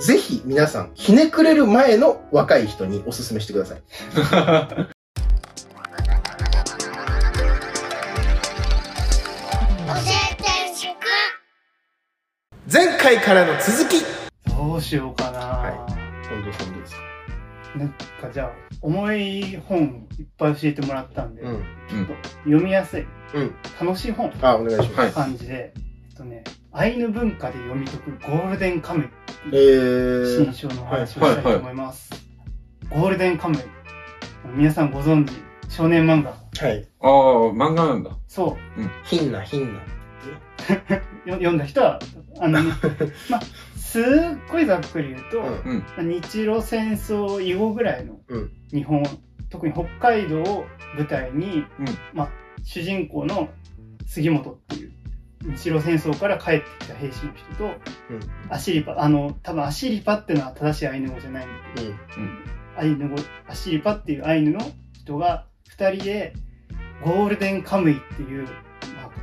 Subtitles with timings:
[0.00, 3.82] ぜひ皆さん、ひねくれる前の若い人におすすめしてください。
[12.72, 14.02] 前回からの続き。
[14.48, 15.86] どうしようかな、は
[16.22, 17.00] 近藤さんどうですか。
[17.76, 21.64] なんかじゃあ、重い本いっぱい教えてもらったんで、うん。
[21.88, 23.54] ちょっと読みやすい、うん。
[23.78, 25.00] 楽しい本あ、お願いします。
[25.00, 29.08] はい感じで、えっとね、アイヌ文化で読み解くゴールデンカムイ
[29.52, 32.10] えー新、書のお話をしたいと思います。
[32.88, 33.58] ゴールデンカムイ。
[34.54, 35.32] 皆さんご存知、
[35.68, 36.30] 少年漫画。
[36.30, 36.88] はい。
[37.00, 37.10] ああ、
[37.52, 38.16] 漫画なんだ。
[38.28, 39.80] そう、ひんな、ひんな。
[41.26, 41.98] よ読んだ人は、
[42.38, 42.70] あのね、
[43.28, 43.40] まあ、
[43.76, 44.04] すっ
[44.48, 49.02] ごいざっくり言うと、うんまあ日露戦争以後ぐらいのうん日本、
[49.48, 50.64] 特に北海道を
[50.96, 51.64] 舞台に、うん
[52.14, 52.28] まあ、
[52.62, 53.48] 主人公の
[54.06, 54.89] 杉本っていう
[55.44, 57.74] 日露戦争から帰ってきた兵士の人と、うん
[58.50, 61.96] アシリパあの多分アシリパっていうのは正しいアイヌ語じゃないんだけどうん。
[62.76, 63.16] アイヌ語
[63.48, 64.60] アシリパっていうアイヌの
[64.92, 66.34] 人が2人で
[67.04, 68.48] ゴールデンカムイっていう、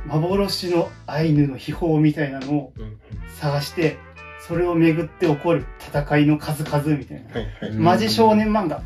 [0.08, 2.98] まあ、幻のアイヌの秘宝みたいなのをうん。
[3.40, 3.98] 探して
[4.40, 7.70] それを巡って起こる戦いの数々みたいなはい、はい。
[7.70, 8.82] うんマジ少年漫画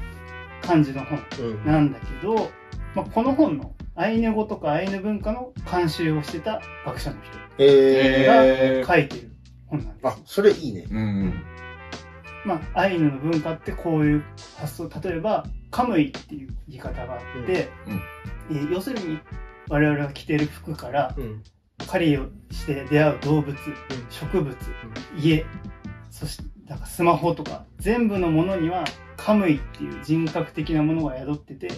[0.61, 1.65] 感じの本うん。
[1.65, 2.51] なんだけど、
[2.95, 9.33] まあ、この本のアイヌ語とかアイヌ文化の監修をしてた学者の人ええが書いてる
[9.67, 10.87] 本なんですよ。、それいいね。
[10.91, 11.45] うん。
[12.45, 14.25] まあ、アイヌの文化ってこういう
[14.59, 18.03] 発想例えばカムイっていう言い方があって、うんうん
[18.51, 19.19] えー要するに
[19.69, 21.43] 我々が着てる服からうん。
[21.87, 23.57] 狩りをして出会う動物
[24.09, 24.57] 植物
[25.19, 25.45] 家
[26.11, 28.85] そしてなんかスマホとか全部のものには
[29.17, 31.69] カムイっていう人格的なものが宿ってて、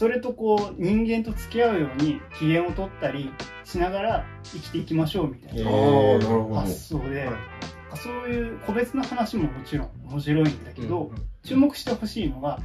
[0.00, 3.30] それとこう人間と付き合うように機嫌を取ったり
[3.64, 6.54] しながら生きていきましょうみたいああ、ななるほど。
[6.54, 7.34] 発想で、はい
[7.96, 11.16] そういう個別の話ももちろん面白いんだけど、うん。
[11.44, 12.60] 注目してほしいのが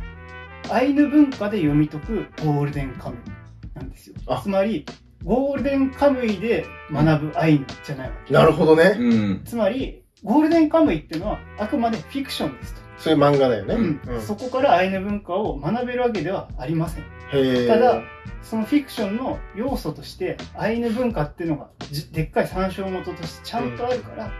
[0.69, 4.15] アイヌ文化で読み解くゴールデンカムイなんですよ。
[4.27, 4.39] あ。
[4.41, 4.85] つまり
[5.25, 8.33] ゴールデンカムイで学ぶアイヌじゃないわけ。
[8.33, 8.95] なるほどね。
[8.97, 9.41] うん。
[9.43, 13.75] つまりゴールデンカムイっていうのはあくまでフィクションですと、そういう漫画だよね。
[13.75, 14.01] うん。
[14.07, 14.21] うん。
[14.21, 18.01] そこからアイヌ文化を学べるわけではありませんただ、
[18.41, 24.31] そのフィクションの要素としてアイヌ文化っていうのがじでっかい参照元としてちゃんとあるから、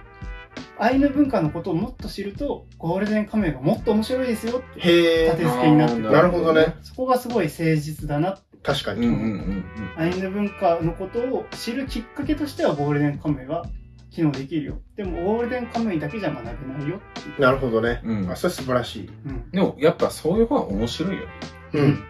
[0.78, 6.76] アイヌ文化のことをもっと知るとゴールデンカムイがもっと面白いですよってへ立て付けになってなるほどね。
[6.82, 9.08] そこがすごい誠実だなって確かに。
[9.08, 9.66] うんうんうん
[9.98, 13.66] アイヌ文化のことを知るきっかけとしてはゴールデンカムイは
[14.12, 18.02] 機能できるよでもゴールデンカムイだけじゃ学べないよっていう、なるほどね。
[18.04, 18.24] うん。
[18.24, 19.10] うんあ、それ素晴らしい。
[19.26, 21.28] うんでも、やっぱそういう本は面白いよね。
[21.74, 22.04] うん。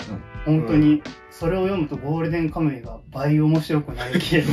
[0.46, 1.02] 本当に
[1.32, 4.44] それを読むとゴールデンカムイが倍面白くなりきれ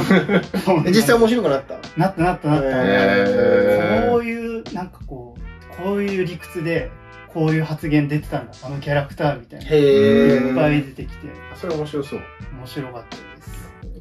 [0.91, 1.79] 実際面白くなった？
[1.97, 6.91] なったなったなった、へーこういう、なんかこう、こういう理屈で、
[7.29, 9.67] こういう発言出てたんだ、あのキャラクターみたいな。
[9.67, 10.81] へいっぱいえ。
[10.81, 12.21] 出てきて、それ面白そう。
[12.59, 13.17] 面白かった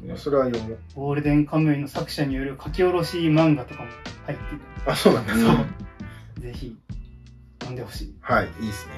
[0.06, 0.22] です。
[0.24, 0.78] それは読もう。
[0.94, 3.88] ゴールデンカムイの作者による書き下ろし漫画とかも
[4.26, 4.44] 入って
[4.86, 5.32] あ、そうなんだ。
[5.34, 5.40] る。
[6.42, 6.76] ぜひ、
[7.60, 8.16] 読んでほしい。
[8.20, 8.92] はい、いいですね。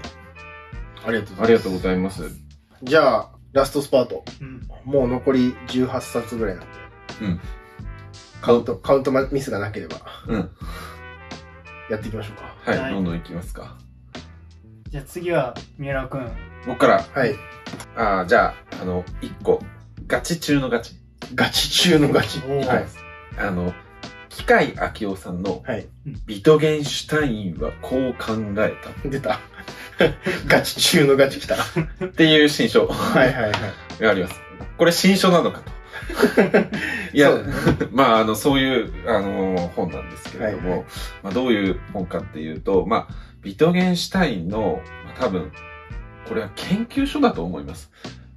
[1.06, 1.24] ありが
[1.60, 2.43] とうございます。
[2.84, 4.24] じゃあ、ラストスパート。
[4.40, 4.68] うん。
[4.84, 6.68] もう残り18冊ぐらいなんで。
[7.22, 7.40] うん。
[8.42, 9.96] カウント、カウントミスがなければ、
[10.28, 10.50] うん。
[11.90, 12.70] やっていきましょうか。
[12.70, 13.78] はい、はいどんどんいきますか。
[14.90, 16.32] じゃあ次は、三浦くん。
[16.66, 17.34] 僕から、はい。
[17.96, 19.62] ああ、じゃあ、あの、一個、
[20.06, 20.92] ガチ中のガチ。
[21.34, 22.40] ガチ中のガチ。
[22.40, 22.84] おーはい。
[23.38, 23.72] あの、
[24.36, 25.86] 機械明夫さんの、はい。
[26.26, 28.74] ビトゲンシュタインはこう考え
[29.08, 29.40] 出た。
[30.48, 31.54] ガチ中のガチ来た。
[31.54, 31.64] は
[32.00, 34.02] たっていう新書いはいはい。
[34.02, 34.40] があります。
[34.76, 35.72] これ新書なのかと。
[37.14, 37.46] いや、そう
[37.92, 40.86] まあ、あの、そういう、あの、本なんですけれども、はいはい
[41.22, 45.52] まあ、どういう本かっていうと、まあ、ビトゲンシュタインの、まあ、多分、
[46.28, 47.90] これは研究所だと思います。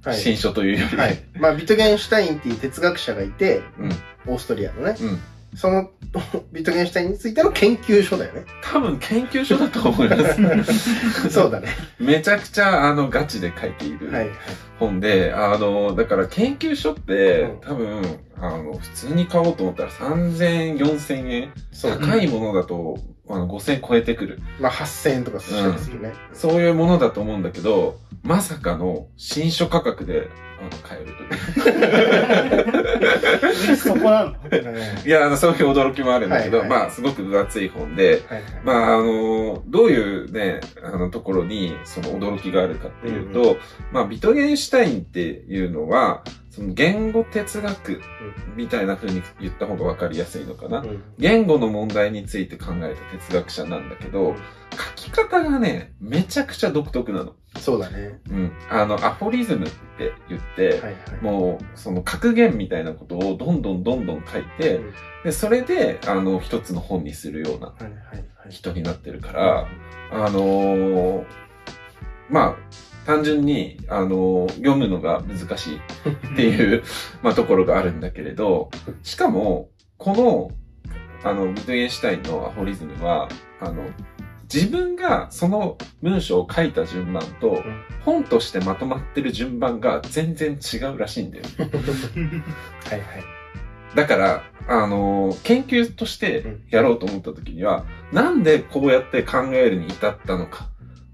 [0.04, 0.16] はい。
[0.16, 0.96] 新書というより。
[0.96, 1.18] はい。
[1.34, 3.92] まあ、ビトゲンシュタインっていう哲学者がいて、うん。
[4.26, 4.96] オーストリアのね。
[5.00, 5.20] うん。
[5.54, 5.90] その、
[6.52, 8.44] ビトゲンシュタインについての研究所だよね。
[8.62, 10.16] 多分研究所だと思いま
[10.64, 11.28] す。
[11.30, 11.68] そうだね。
[11.98, 14.10] めちゃくちゃ、あの、ガチで書いている。
[14.10, 14.30] はい。
[14.78, 18.02] 本で、あの、だから研究所って、うん多分、
[18.40, 21.52] あの、普通に買おうと思ったら3000、4000円。
[21.72, 21.98] そう。
[21.98, 22.98] 高いものだと、
[23.28, 24.40] あの、5000超えてくる。
[24.60, 26.12] まあ、8000円とかするね。
[26.32, 30.28] そういうものだと思うんだけど、まさかの新書価格で、
[30.60, 33.74] あの、買えるという。
[33.76, 34.34] そこなの？
[35.06, 38.52] いや、あの、そういう驚きもあるんだけど、はいはいまあ、すごく分厚い本で、はいはい。
[38.64, 43.56] まあ、あの、どういうね、あの、ところに、その驚きがあるかっていうと、
[43.92, 48.00] まあ、ビトゲンシュタインっていうのは、そその言語哲学
[48.56, 50.80] みたいな風に言った方がわかりやすいのかな。
[50.80, 54.34] うん言語の問題について考えた哲学者なんだけど、
[54.72, 57.34] 書き方がね、めちゃくちゃ独特なの。
[57.58, 58.20] そうだね。
[58.28, 58.52] うん。
[58.70, 60.94] あの、アフォリズムって言って、はいはい。
[61.22, 64.92] もう、その格言みたいなことをどんどんどんどん書いて、うん
[65.24, 68.50] で、それで、あの、一つの本にするようなはいはいはい。
[68.50, 69.68] 人になってるから、
[70.12, 71.24] あのー
[72.30, 72.56] まあ、
[73.08, 76.82] 単純に、あのー読むのが難しいっていう、
[77.24, 78.68] まあ、ところがあるんだけれど、
[79.02, 80.50] しかも、この、
[81.26, 83.82] あの、ビトゲンシュタインのアフォリズムは、あの、
[84.52, 87.62] 自分がその文章を書いた順番と、
[88.04, 91.44] 本としてまとまってる順番が全然違うらしいんだよ。
[92.90, 93.02] はいはい。
[93.94, 100.68] だから、あのー研究としてやろうと思った時には、なんでこうやって考えるに至ったのか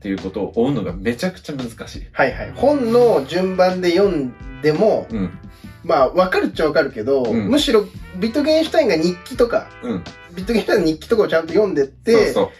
[0.05, 2.07] っていうことを追うのがめちゃくちゃ難しい。
[2.13, 2.53] はいはい。
[2.55, 5.39] 本の順番で読んでも、うん。
[5.83, 7.87] まあ、わかるっちゃわかるけど、うんむしろ、
[8.19, 10.05] ビットゲンシュタインが日記とか、うん。
[10.35, 12.53] ビットゲンシュタインの日記とかをちゃんと読んでって、そうそ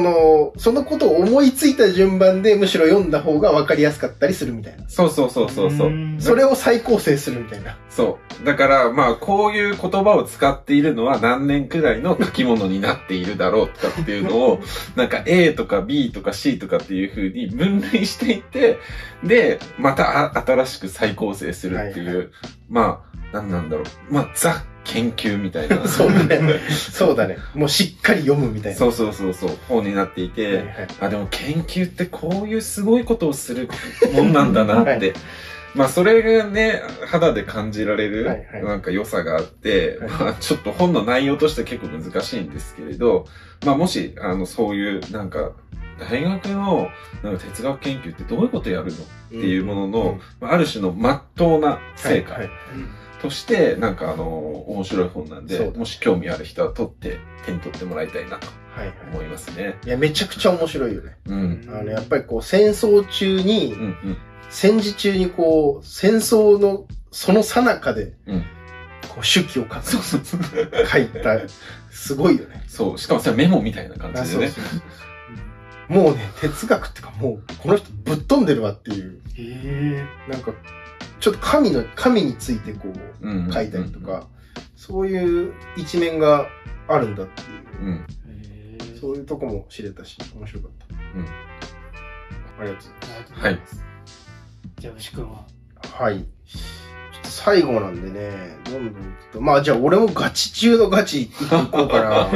[0.00, 4.88] の、そのことを思いついた順番でむしろ読んだ方がわかりやすかったりするみたいな。
[4.88, 5.10] そう。
[5.10, 7.78] そうそうそうそうそれを再構成するみたいな。
[7.88, 8.44] そう。
[8.44, 14.60] だから、まあ、こういう言葉を使っているのは何年くらいの書き物になっているだろうとかっていうのを、
[14.96, 18.78] なんか A とか B とか C とかっていう風に分類していって、
[19.24, 22.24] で、またあ新しく再構成するっていう、はいは
[22.68, 23.02] ま
[23.32, 24.14] あ、なんなんだろう。
[24.14, 25.86] まあ、ザ研究みたいな。
[25.88, 26.60] そうだね。
[26.92, 27.38] そうだね。
[27.54, 28.78] もうしっかり読むみたいな。
[28.78, 30.66] そうそうそうそう、本になっていて、はいはい
[31.00, 33.68] あ、でも研究ってこういうすごいことをする
[34.12, 34.90] もんなんだなって。
[34.90, 35.12] はい
[35.72, 43.26] まあそれがね、肌で感じられる、はいはいなんか良さがあって、はいまあちょっと本の内容として結構難しいんですけれど、
[43.64, 45.52] まあもし、あの、そういう、なんか、
[46.00, 46.88] 大学の
[47.22, 48.96] なんか哲学研究ってどういうことやるのっ
[49.28, 52.50] ていうものの、まあある種の真っ当な成果はいはい
[53.22, 54.24] として、なんかあの、
[54.68, 59.76] 面白い本なんでそう、だもし興味ある人は取って、手に取ってもらいたいなとはいはい思いますね。
[59.84, 61.16] いや、めちゃくちゃ面白いよね。
[61.26, 61.68] うん。
[61.68, 64.16] あの、やっぱりこう、戦争中に、うんうん。
[64.48, 68.44] 戦時中にこう、戦争の、その最中で、うん
[69.08, 70.40] こう、手記を書く、そうそうそう。
[70.86, 71.40] 書いた、
[71.90, 72.62] すごいよね。
[72.68, 72.98] そう。
[72.98, 74.48] しかもそれメモみたいな感じでね。
[74.48, 74.80] そうそう
[75.90, 80.30] もうね、哲学っていうかもう、この人ぶっ飛んでるわっていう、へえ。
[80.30, 80.52] なんか、
[81.20, 84.26] ちょっと神の、神についてこう、書いたりとか、
[84.76, 86.46] そういう一面が
[86.88, 87.94] あるんだっていう、うん。
[87.94, 88.98] へえ。
[88.98, 90.94] そういうとこも知れたし、面白かった。
[91.18, 91.26] うん
[92.60, 93.84] ありがとうございありがとうございます。
[94.78, 95.30] じゃあ、牛くんは？
[95.30, 95.46] ま
[95.84, 95.94] す。
[95.94, 96.18] はい。
[96.18, 96.24] ちょ
[97.20, 102.28] っと最後なんでね、どんどんと、まあじゃあ俺もガチ中のガチ行こうかな。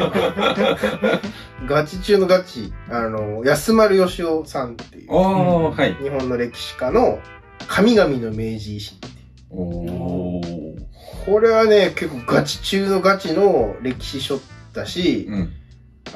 [1.69, 5.95] ガチ中のガチ、あの、安丸義雄さんっていう、はい。
[6.03, 7.19] 日本の歴史家の
[7.69, 9.09] 神々の明治維新って。
[11.25, 14.41] これはね、結構ガチ中のガチの歴史書
[14.73, 15.53] だし、うん。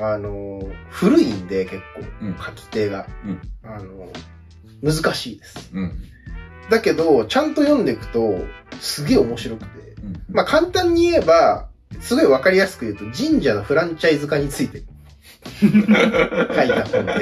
[0.00, 0.60] あの、
[0.90, 1.82] 古いんで結
[2.20, 4.12] うん構書き手が、うんあの、
[4.82, 5.70] 難しいです。
[5.72, 5.92] うん。
[6.70, 8.44] だけど、ちゃんと読んでいくと、
[8.80, 9.94] すげえ面白くて。
[10.02, 10.22] うん。
[10.30, 11.68] まあ簡単に言えば、
[12.00, 14.82] すごいわかりやすく言うと、神社のフランチャイズ化について
[15.60, 17.12] 書いた本で、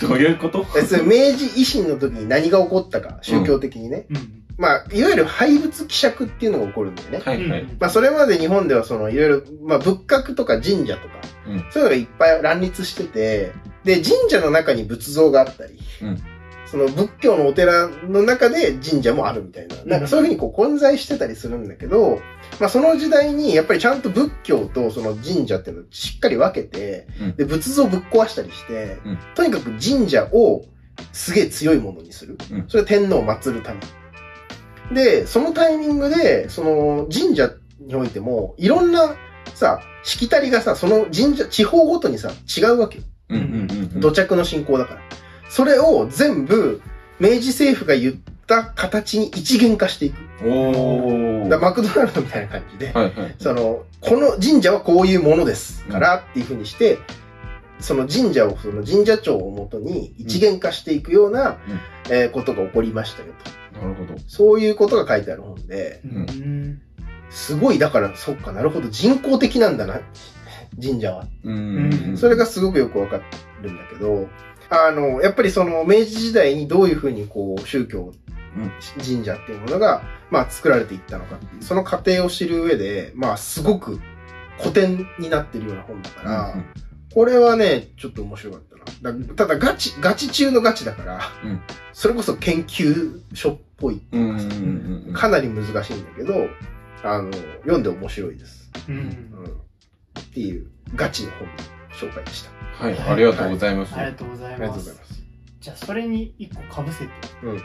[0.00, 0.66] どういうこと？
[0.76, 4.06] えそれ明治維新の時に何が起こったか、宗教的にね。
[4.10, 4.42] うん。
[4.56, 7.22] まあ、いわゆる廃仏希釈っていうのが起こるんだよね。
[7.24, 7.64] はいはい。
[7.80, 11.14] まあ、それまで日本ではその、いろいろ、まあ、仏閣とか神社とか、
[11.48, 13.52] うんそういうのがいっぱい乱立してて、
[13.84, 16.22] で、神社の中に仏像があったり、うん
[16.74, 22.18] その仏教のお寺の中で神社もあるみたいな、なんかそういうふうにこう混在してたりするんだけど、
[22.58, 30.64] まあ、その時代にやっぱりちゃんと仏教とその神社っていうのをしっかり分けて、うんで、仏像ぶっ壊したりして、うんとにかく神社を
[31.12, 32.36] すげえ強いものにする。
[32.50, 33.80] うんそれは天皇を祀るため
[34.90, 34.94] に。
[34.96, 39.14] で、そのタイミングで、その神社においても、いろんな
[39.54, 43.04] さ、しきたりがさ、その神社、地方ごとにさ、違うわけよ。
[44.00, 45.03] 土着の信仰だから。
[45.54, 46.82] それを全部、
[47.20, 48.14] 明治政府が言っ
[48.48, 50.16] た形に一元化していく。
[50.42, 51.48] おー。
[51.48, 53.34] だマクドナルドみたいな感じで、はいはい。
[53.38, 56.98] その、この神社はこういうものですからっていうふうにして、
[57.78, 61.56] その神社を、その神社庁をもとに一元化していくような、うん
[62.12, 63.28] えーことが起こりましたよ
[63.72, 63.78] と。
[63.78, 64.18] なるほど。
[64.26, 66.82] そういうことが書いてある本で、うん。
[67.30, 70.00] すごい、だから、そっかなるほど、人工的なんだな、
[70.82, 71.28] 神社は。
[71.44, 72.16] うん。
[72.16, 73.20] それがすごくよくわか
[73.62, 74.26] るんだけど、
[74.74, 78.12] あの、やっぱりその、明治時代にどういうふうにこう、宗教、
[79.04, 84.00] 神社っていうものが、まあ、作られていったのかっていう、その過程を知る上で、まあ、すごく
[84.58, 86.54] 古典になってるような本だから、
[87.12, 88.60] これはね、ちょっと面白かっ
[89.02, 89.18] たな。
[89.18, 91.60] だただ、ガチ、ガチ中のガチだから、うん
[91.92, 95.14] それこそ研究書っぽいってういうんかんうん。
[95.14, 96.48] かなり難しいんだけど、
[97.04, 98.68] あの、読んで面白いです。
[98.88, 98.96] うん。
[98.96, 99.10] うん。
[100.18, 100.66] っていう、
[100.96, 101.52] ガチの本の
[102.00, 102.50] 紹介でした。
[102.84, 103.94] はい、ありがとうございます。
[103.94, 104.88] ありがとうございありがとうます。
[104.90, 105.22] ございます。
[105.60, 107.10] じゃあ、それに一個被せて、
[107.42, 107.50] うん。
[107.50, 107.60] あの、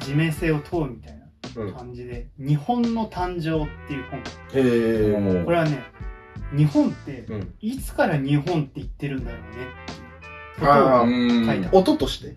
[0.00, 1.14] 自明性を問うみたい
[1.56, 1.72] うんな。
[1.78, 4.20] 感じで、日本の誕生っていう本。
[4.20, 4.22] へ
[5.40, 5.44] え。
[5.44, 5.82] これはね、
[6.56, 7.54] 日本って、うん。
[7.60, 9.50] いつから日本って言ってるんだろうねっ
[10.54, 12.34] ていうことあをうん書いてある音として？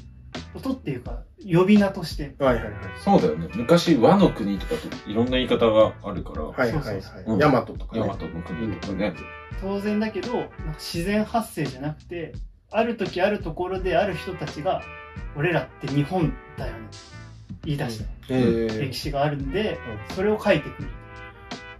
[0.55, 2.35] 音っていうか、呼び名として。
[2.39, 2.73] はいはいはい。
[3.03, 3.49] そうだよね。
[3.53, 7.39] 昔、和の国とかといろんな言い方があるから、はいはいそうそうそうはい。
[7.39, 8.01] ヤマトとかね。
[8.01, 9.13] 大和の国とかね。
[9.61, 12.33] 当然だけど、なんか自然発生じゃなくて、
[12.71, 14.81] ある時あるところである人たちが、
[15.35, 16.79] 俺らって日本だよね。
[17.63, 18.93] 言い出したへえ歴。
[18.97, 19.77] 史があるんで、
[20.15, 20.89] それを書いてくる。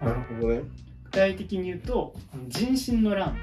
[0.02, 0.62] なるほどね。
[1.06, 3.38] 具体的に言うと、あの人心の乱、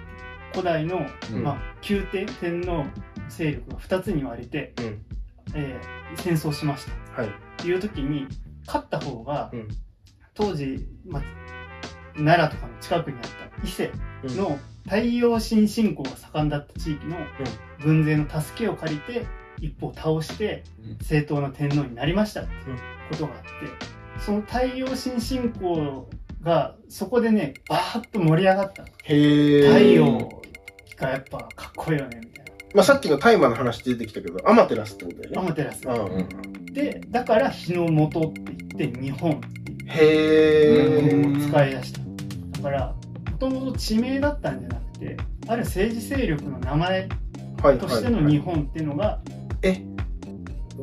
[0.52, 1.56] 古代の、うんまあ、
[1.88, 2.84] 宮廷、天皇
[3.28, 5.04] 勢力が2つに割れて、うん。
[5.54, 7.22] えー戦争しました。
[7.22, 7.30] はい。
[7.56, 8.26] という時に、
[8.66, 9.68] 勝った方が、うん。
[10.34, 11.22] 当時、まあ、
[12.14, 13.90] 奈良とかの近くにあった伊勢
[14.37, 17.16] の太陽神信仰が盛んだった地域の
[17.82, 19.26] 軍勢の助けを借りて
[19.61, 21.04] 一方倒してうん。
[21.04, 22.78] 正当な天皇になりましたっていう
[23.11, 23.50] ことがあって
[24.20, 26.08] その太陽神信仰
[26.42, 28.84] がそこでねバーッと盛り上がった。
[29.02, 30.42] 太陽
[30.96, 32.41] がやっぱかっこいいよねみたい
[32.74, 35.86] まあさっきの大麻の話出てきたけど、アマテラスってことだよアマテラス。
[35.86, 35.94] うん。
[35.94, 36.28] うん
[36.72, 38.40] でだから日の元って
[38.78, 41.26] 言って日本っていうへえ。
[41.26, 42.00] を使い出した。
[42.62, 42.94] だから
[43.30, 47.08] もともと地名だったんじゃなくてある政治勢力の名前
[47.62, 49.20] はいとしての日本っていうのが
[49.60, 49.82] え？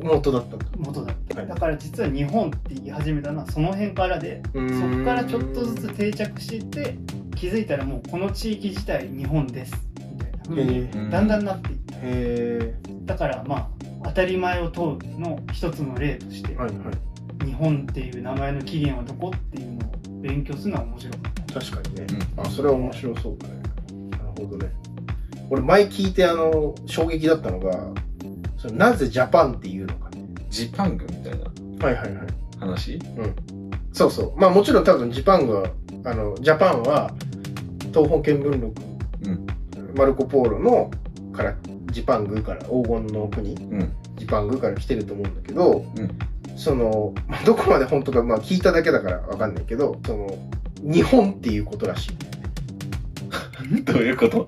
[0.00, 0.66] 元だったんだ。
[0.78, 1.48] 元だった、はい。
[1.48, 6.94] だから実は日本って言い始めたのはその辺からでそそこからちょっとずつ定着していって
[7.34, 9.89] 気づいたらもうこの地域自体日本です
[11.10, 12.74] だんだんなっていったえ。
[13.04, 13.68] だからまあ
[14.04, 16.90] 当たり前を問うの一つの例として、はいは
[17.42, 17.46] い。
[17.46, 22.06] 日本っていう名前の起源はどこっていうのを勉強するのは面白かった確かにね。
[22.36, 23.54] うあ、それは面白そうだね。
[24.10, 24.72] なるほどね。
[25.48, 27.88] 俺前聞いてあの、衝撃だったのが、
[28.56, 30.24] それなぜジャパンっていうのかね。
[30.50, 32.26] ジパングみたいなはいはいはい。
[32.58, 32.98] 話？
[33.92, 34.36] そうそう。
[34.36, 35.70] まあもちろん多分ジパングは、
[36.04, 37.10] あの、ジャパンは、
[37.92, 38.82] 東方見聞録、
[39.24, 39.46] うん
[39.94, 40.90] マルコ・ポーロの、
[41.32, 41.54] から、
[41.92, 43.92] ジパングから、黄金の国、うん。
[44.16, 46.10] ジパングから来てると思うんだけど、うん
[46.56, 50.28] その、まあ、どこまで本当か、まあ聞いただけだからわかんないけど、その、
[50.82, 52.10] 日本っていうことらしい。
[53.84, 54.46] どういうこと？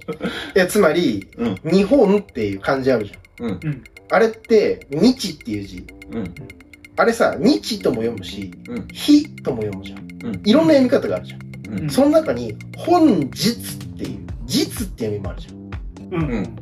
[0.54, 1.70] いや、つまり、うん。
[1.70, 3.46] 日本っていう漢字あるじゃん。
[3.46, 3.60] うん。
[3.64, 5.86] うんあれって、日っていう字。
[6.12, 6.34] うん。
[6.96, 8.88] あれさ、日とも読むし、うん。
[8.92, 10.00] 日とも読むじゃん。
[10.22, 10.42] うん。
[10.44, 11.82] いろんな読み方があるじゃん。
[11.82, 11.88] うん。
[11.88, 14.18] その中に、本日っていう、
[14.52, 15.54] 実っていう意味もあるじゃん。
[16.14, 16.56] うんうん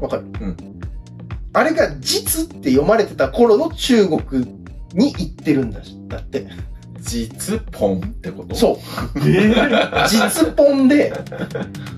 [0.00, 0.24] わかる？
[0.40, 0.56] うん
[1.54, 4.20] あれが実って読まれてた頃の中国
[4.94, 6.46] に行ってるんだしだって。
[6.98, 8.54] 実ポンってこと？
[8.54, 8.76] そう。
[9.18, 11.12] えー実ポンで、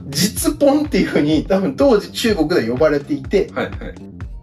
[0.08, 3.94] 実ポンっていう風に多分当時中国で呼ばれていて、はいはい。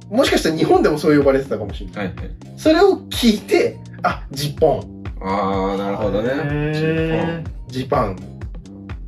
[0.10, 2.06] もしかしたら日本でもそう呼ばれてたかもしれない。
[2.08, 2.30] はいはい。
[2.58, 6.30] それを聞いて、あ、ジポン、ああ、なるほどね。
[6.36, 8.18] へジパン。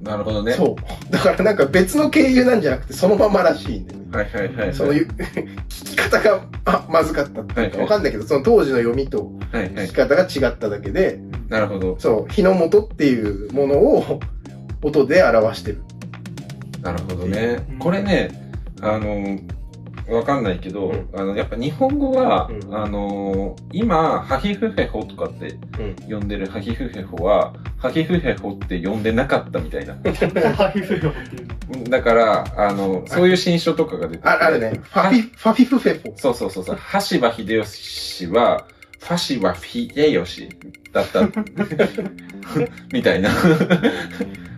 [0.03, 0.53] なるほどね。
[0.53, 1.11] そう。
[1.11, 4.05] だからなんか別の経由なんじゃなくてそのままらしいんだよね。
[4.11, 4.73] はいはいはい。
[4.73, 5.03] そのゆ
[5.67, 9.93] 聞き方があまずかったっていうかはいはいわかんないけど、その当時の読みとはいはい聞き。
[9.93, 11.19] 方が違っただけで、
[11.49, 11.95] なるほど。
[11.99, 14.19] そう、日の元っていうものを
[14.83, 15.81] 音で表してる。
[16.81, 17.79] なるほどねうん。
[17.79, 19.39] これね、あの、
[20.09, 25.57] わかんないけど、うんあの、やっぱ日本語は、うんあの、今、ハヒフヘホとかって
[26.09, 26.19] うん。
[26.19, 29.93] 呼んでるハヒフヘホは、ハヒフヘホって呼んでなかったみたいな。
[29.95, 30.13] ー
[30.53, 34.79] ハイフヨっていうのだから、あの、そういう新書とかが出ててああるね。
[34.83, 36.13] ファフィ、ファフィフフェフォ。
[36.17, 36.77] そうそうそうそう。
[37.11, 38.65] 橋場秀吉は、
[38.99, 40.49] ファシは秀吉
[40.93, 41.21] だった。
[42.93, 43.29] みたいな。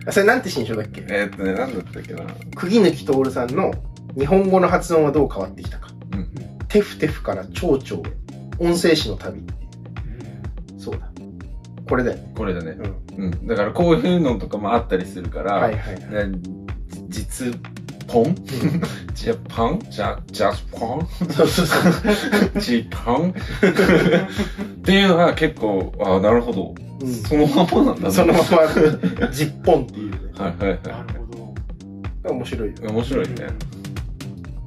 [0.06, 1.04] あそれなんて新書だっけ？
[1.08, 2.22] えーっとね、なんだったっけな。
[2.54, 3.72] 釘抜徹さんの
[4.16, 5.90] 日本語の発音はどう変わってきたか。
[6.12, 6.30] うん。
[6.68, 8.12] テフテフから蝶々へ。
[8.58, 9.56] 音声詞の旅ってい
[10.76, 10.80] う。
[10.80, 11.10] そうだ。
[11.88, 12.32] これだよね。
[12.36, 12.76] これだね
[13.16, 13.20] う。
[13.20, 13.24] ん。
[13.24, 13.46] うん。
[13.46, 16.30] だからこういうのとかもあったりするから、はいはいはい。
[16.30, 16.38] ね
[17.08, 17.54] 実
[18.06, 18.34] ポン？
[19.14, 19.80] ジャパン？
[19.90, 21.06] ジャ、ジャスポン？
[21.32, 21.78] そうそうそ
[22.58, 22.60] う。
[22.60, 23.30] ジパン？
[23.30, 23.32] っ
[24.82, 26.74] ていうのは結構、ああ、なるほど。
[27.00, 28.44] うんそのままなんだねそのまま、
[29.30, 30.18] ジッポンっていうね。
[30.38, 31.54] はいはいはなるほ
[32.24, 32.74] ど面白いよ。
[32.82, 32.86] い。
[32.86, 33.34] 面白いね。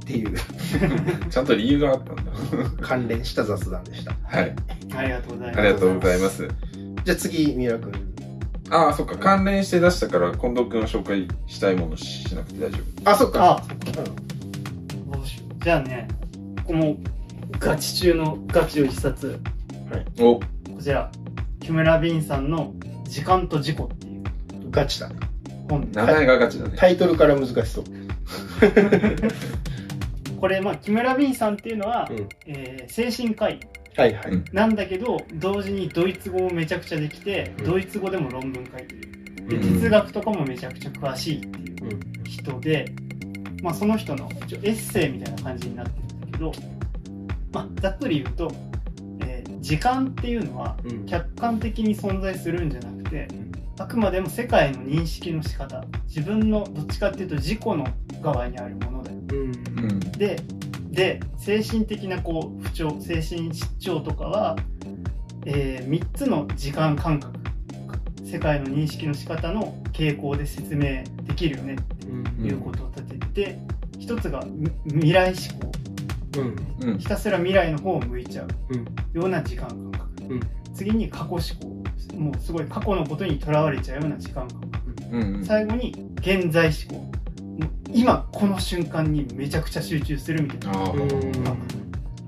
[0.10, 0.36] っていう
[1.30, 2.24] ちゃんと理由があったんだ。
[2.82, 4.16] 関連した雑談でした。
[4.24, 4.56] はい。
[4.96, 6.48] ありがとうございますありがとうございます。
[7.06, 7.92] じゃあ次、三浦君。
[8.72, 9.18] ああ、そっか。
[9.18, 13.52] 関連して出したから、近藤くんは紹介したいものしなくて大丈あ、そっか。
[13.52, 13.64] あ、
[15.12, 15.64] どうしよう。
[15.64, 16.08] じゃあね、
[16.66, 16.98] この
[17.60, 19.40] ガチ中のガチを一冊、
[20.18, 20.32] 夫。
[20.32, 20.44] お、こ
[20.82, 21.12] ちら、
[21.60, 22.74] 木村敏さんの
[23.04, 24.24] 時間と事故っていう
[24.72, 25.18] ガチだね。
[25.70, 26.74] 本名前がガチだね。
[26.78, 27.84] タイトルから難しそう。
[30.40, 32.30] これ、まあ、木村敏さんっていうのは、うん。
[32.48, 33.60] えー精神科医
[33.96, 34.32] はいはい。
[34.32, 37.66] うんなんだけど、同時にドイツ語もめちゃくちゃできて、うん。
[37.66, 39.48] ドイツ語でも論文書いてる。
[39.48, 39.74] で、うん。
[39.82, 42.24] 哲学とかもめちゃくちゃ詳しいっていううん。
[42.24, 42.86] 人で、
[43.62, 46.52] まあ、その人の一応エッセイみたいな感じになってるんだけど、
[47.52, 48.52] まあ、ざっくり言うと、
[49.22, 51.06] えー時間っていうのはうん。
[51.06, 53.49] 客観的に存在するんじゃなくてん
[53.80, 55.86] あくまでも世界の認識の仕方。
[56.06, 57.88] 自分のどっちかっていうと自己の
[58.22, 59.18] 側にあるものだよ。
[59.32, 59.38] うん。
[59.38, 60.00] うん。
[60.12, 60.42] で
[60.92, 64.58] で精神的なこう不調精神失調とかは、
[65.46, 67.40] え3つの時間感覚
[68.26, 71.78] 世界の認識の仕方の傾向で説明できるよね。
[72.10, 72.24] うん。
[72.24, 73.60] ということを立てて、
[73.98, 75.72] 一つがみ未来思考。
[76.82, 76.90] うん。
[76.92, 76.98] うん。
[76.98, 77.08] ひ。
[77.08, 78.48] たすら未来の方を向いちゃう。
[78.72, 78.86] うん。
[79.14, 85.46] ような時間感覚、うん次に過去思考もうすごい過去のことにとらわれちゃうような時間感覚うん。
[85.46, 87.12] 最後に現在思考
[87.92, 90.94] 今この瞬間にめちゃくちゃ集中するみたいな。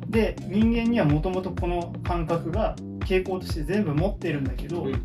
[0.08, 5.02] で人間にはもともとこの感覚が傾向として全部持ってるんだけど、うん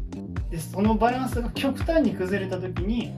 [0.50, 3.12] でそのバランスが極端に崩れた時に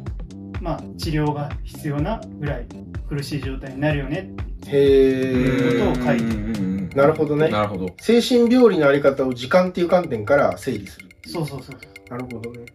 [0.62, 2.66] まあ治療が必要なぐらい
[3.06, 4.70] 苦しい状態になるよねって。
[4.70, 6.67] いうことを書いてる
[6.98, 7.48] なるほどね。
[7.48, 7.94] なるほど。
[8.00, 11.08] 精神病理のあり方を時間っていう観点から整理する。
[11.26, 12.66] そうそうそうなるほどね。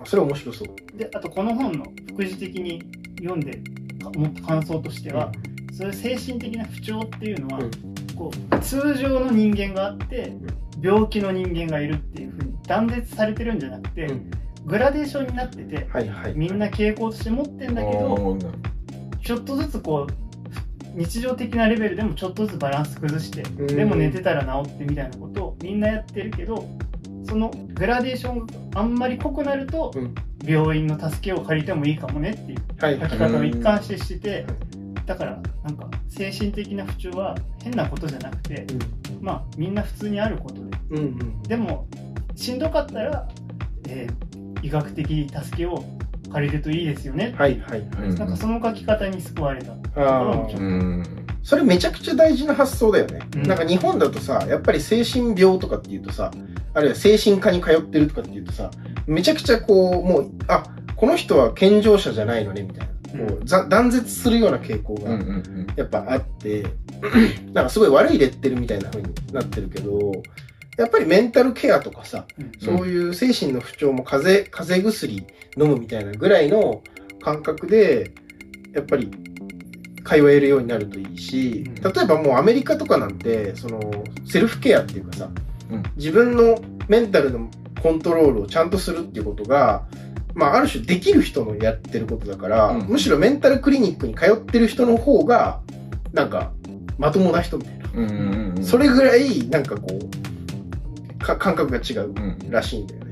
[0.00, 0.96] あそれ面白そう。
[0.96, 2.82] であとこの本の副次的に
[3.18, 3.60] 読んで
[4.00, 5.30] か思った感想としては、
[5.72, 7.70] そういう精神的な不調っていうのは、うん
[8.16, 10.30] こう通常の人間があって
[10.82, 14.30] 病気の人間がいるっていうふうに断絶されてるんじゃなくて、うん
[14.66, 16.34] グラデーションになっててはいはい。
[16.36, 18.36] みんな傾向として持ってんだけど
[19.24, 20.29] ちょっとずつこう
[20.94, 23.66] 日常的なレベルでもちょっとずつバランス崩してん。
[23.66, 26.68] でも寝てたら治ってみたいなことをみんなやってるけど
[27.24, 30.14] そのグラデーションがあんまり濃くなるとうん。
[30.42, 32.58] 病院の助けを借りてもいいかもねっていう。
[32.80, 34.46] 書き方を一貫してしてて
[35.04, 38.66] だからなんか精神的な不調は変なことじゃなくて
[39.20, 40.60] まあみんな普通にあることで。
[40.90, 41.42] うんうん。
[41.42, 41.86] でも
[42.36, 43.28] しんどかったら、
[43.86, 45.82] えー医学的助けを
[46.32, 48.08] 借りるといいですよね、はいはいはい。
[48.08, 51.04] うんなんかその書き方に救われたところあもちょっとうん。
[51.42, 53.20] それめちゃくちゃ大事な発想だよね。
[53.36, 56.30] うんなんか日本だとさ、やっぱり精神病とかっていうとさ、
[56.74, 58.70] あるいは精神科に通ってるとかっていうとさ、
[59.06, 60.64] めちゃくちゃこう、もう、あ、
[60.96, 62.90] この人は健常者じゃないのね、みたいな。
[63.10, 65.66] こうざ断絶するような傾向がうんうんうん。
[65.74, 66.64] やっぱあって、
[67.52, 70.12] なんかすごい悪いレッテルみたいな風になってるけど、
[70.80, 72.52] やっぱりメンタルケアとかさ、うん。
[72.58, 75.26] そういう精神の不調も風邪、風邪薬
[75.58, 76.82] 飲むみたいなぐらいの
[77.20, 78.12] 感覚で、
[78.72, 79.10] やっぱり
[80.06, 81.74] 通えるようになるといいし、うん。
[81.74, 83.78] 例えばもうアメリカとかなんて、その、
[84.24, 85.30] セルフケアっていうかさ、
[85.70, 85.82] うん。
[85.96, 87.50] 自分のメンタルの
[87.82, 89.86] コントロールをちゃんとするっていうことが、
[90.32, 92.86] まあ、ある種できる人のやってることだから、うん。
[92.86, 95.60] むしろメンタルクリニックに通ってる人の方が、
[96.14, 96.52] なんか、
[96.96, 98.62] まともな人みたいな。
[98.62, 100.29] それぐらい、なんかこう、
[101.20, 102.50] か感覚が違ううん。
[102.50, 103.10] らしいんだよね。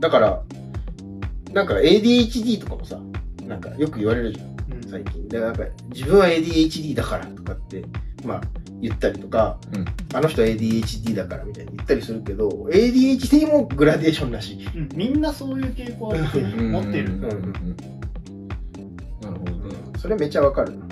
[0.00, 0.42] だから、
[1.52, 2.98] なんか ADHD とかもさ、
[3.46, 5.28] なんかよく言われるじゃん、うん最近。
[5.28, 7.84] で、なんか自分は ADHD だからとかって、
[8.24, 8.40] まあ
[8.80, 14.66] 言ったりとか、うんあの人は ADHD だからみたいに言ったりするけど、ADHD もグラデーションらしい。
[14.66, 16.26] うんみんなそういう傾向を持
[16.80, 17.46] ってるなるほ
[19.44, 19.76] どね。
[19.98, 20.86] それめっちゃわかるな。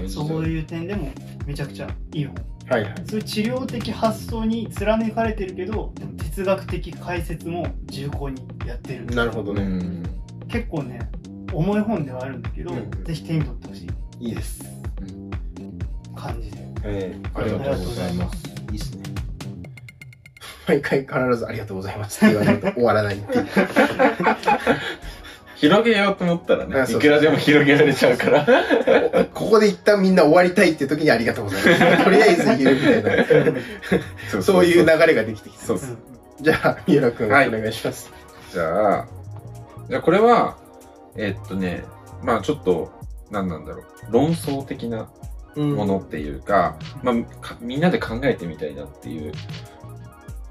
[0.00, 1.10] うんそういう点でも
[1.46, 2.34] めちゃくちゃいい本
[2.68, 2.94] はいはい。
[3.06, 9.62] そういう治療的発想に貫かれてるけど哲学的解説も重厚にやってるなるほどね。
[9.62, 10.02] うん。
[10.48, 11.00] 結構ね
[11.52, 13.86] 重い本ではあるんだけど、うんぜひ手に取ってほし
[14.20, 14.64] いいいです。
[16.16, 18.54] 感じでえーありがとうございます。
[18.70, 19.02] いいっすね。
[20.66, 23.46] 毎回必ずありがとうございますって言わないと終わらないっていう。
[25.56, 28.46] 広げようと思ったらねいくらでも広げられちゃうから。
[29.32, 32.04] ここで一旦みんな終わりたいっていう時にありがとうございます。
[32.04, 33.02] とりあえず言うみたい
[34.34, 35.64] な、そういう流れができてきた。
[35.64, 35.96] そうそう。
[36.40, 38.10] じゃあ、三浦くん、はいお願いします。
[38.52, 39.06] じゃあ、
[39.88, 40.56] じゃあこれは、
[41.16, 41.84] えっとね、
[42.22, 42.90] まあちょっと、
[43.30, 43.84] 何なんだろう。
[44.10, 45.08] 論争的な
[45.56, 49.32] ものっていうか、まあかみんなで考えてみたいなっていう、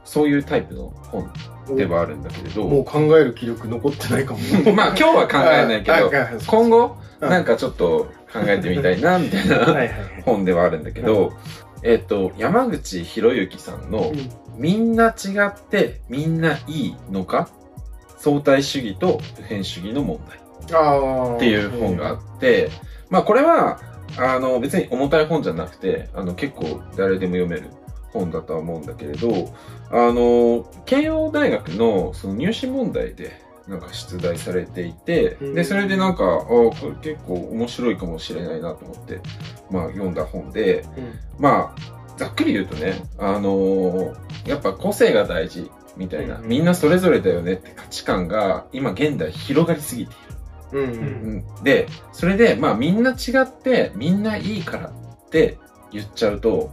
[0.05, 1.31] そういうタイプの本
[1.75, 4.39] ではあるんだけれど、もう考える気力残ってないかも。
[4.73, 6.11] まあ今日は考えないけど、
[6.47, 7.29] 今後、うん。
[7.29, 9.65] なんかちょっと考えてみたいな、みたいな。
[10.25, 11.33] 本ではあるんだけど、
[11.83, 14.11] えっ、と、山口博之さんの、
[14.57, 17.49] みんな違ってみんないいのか
[18.17, 20.39] 相対主義と普遍主義の問題。
[21.35, 22.69] っていう本があって、
[23.09, 23.79] まあこれは、
[24.17, 27.69] あの別に重たい本じゃなくて、あの結構誰でも読める
[28.13, 29.53] 本だとは思うんだけれど、
[29.89, 39.21] あの、慶応大学のその入試問題でなんか出題されていて、うんで、それでなんか、ああ、これ結構面白いかもしれないなと思って、
[39.71, 50.15] まあ読んだ本で、うんまあ、ざっくり言うとね、あのーやっぱ個性が大事みたいな、うんみんなそれぞれだよねって価値観が今現代広がりすぎてい
[50.73, 50.79] る。
[50.79, 50.91] うん。
[50.91, 51.43] うん。
[51.57, 55.57] うんで、それで、まあみんな違ってみんないいからって
[55.91, 56.71] 言っちゃうと、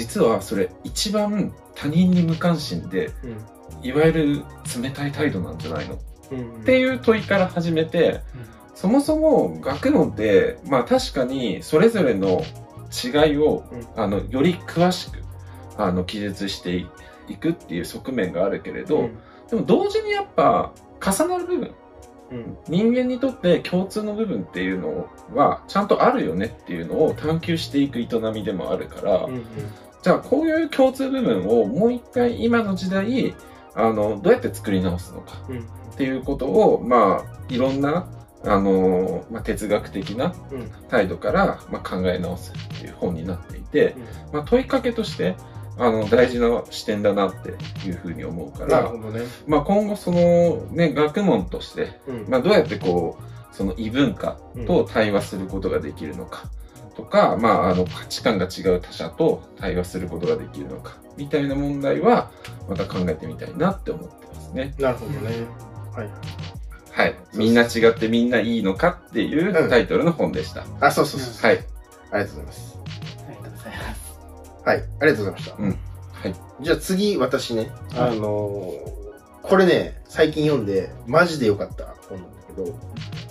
[0.00, 3.10] 実はそれ一番他人に無関心で、
[3.82, 4.44] いわゆる
[4.82, 5.98] 冷たい態度なんじゃないの？
[6.32, 6.60] うん。
[6.62, 8.22] っていう問いから始めて、
[8.74, 12.42] そもそも学問って、まあ確かにそれぞれの
[12.90, 15.22] 違いを、うんあの、より詳しく、
[15.76, 16.76] あの、記述して
[17.28, 19.10] いくっていう側面があるけれど、
[19.50, 21.74] でも同時にやっぱ重なる部分、
[22.30, 22.56] うん。
[22.68, 29.44] 人間にとって共通の部分っていうのはちゃんとあるよねっていうのを探求していく営みでもあるから、うん。
[30.02, 33.34] じゃあこういう共通部分をもう一回今の時代、
[33.74, 35.58] あの、どうやって作り直すのかうん。
[35.60, 35.62] っ
[35.96, 38.08] ていうことを、まあ、いろんな、
[38.44, 40.70] あの、まあ、哲学的なうん。
[40.88, 43.94] 態度から、まあ、考え直すっていう本になっていて、
[44.32, 45.36] まあ、問いかけとして、
[45.78, 47.50] あの、大事な視点だなって
[47.86, 49.20] いうふうに思うからね。
[49.46, 52.26] まあ、今後その、ね、学問として、うん。
[52.28, 56.44] まあ、どうやってこう、その異文化と対話することができるのか、
[57.00, 62.30] とか、まあ、あの、価値観が違う他者と対話することができるのか、みたいな問題は、
[62.68, 64.74] また考えてみたいなって思ってますね。
[64.78, 65.46] なるほどね。
[65.94, 66.10] はい。
[66.90, 67.14] はい。
[67.34, 70.64] みんな違ってみんないいのかっていうタイトルの本でした。
[70.80, 71.50] あ、そうそうそう。
[71.50, 71.64] はい。
[72.10, 72.78] ありがとうございます。
[73.26, 74.18] ありがとうございます。
[74.64, 74.76] はい。
[74.76, 75.56] ありがとうございました。
[75.56, 75.68] うん。
[75.70, 76.34] はい。
[76.60, 77.70] じゃあ次、私ね。
[77.96, 79.00] あはいのー
[79.42, 82.78] これね、最近読んで、マジで良かった本なんだけど、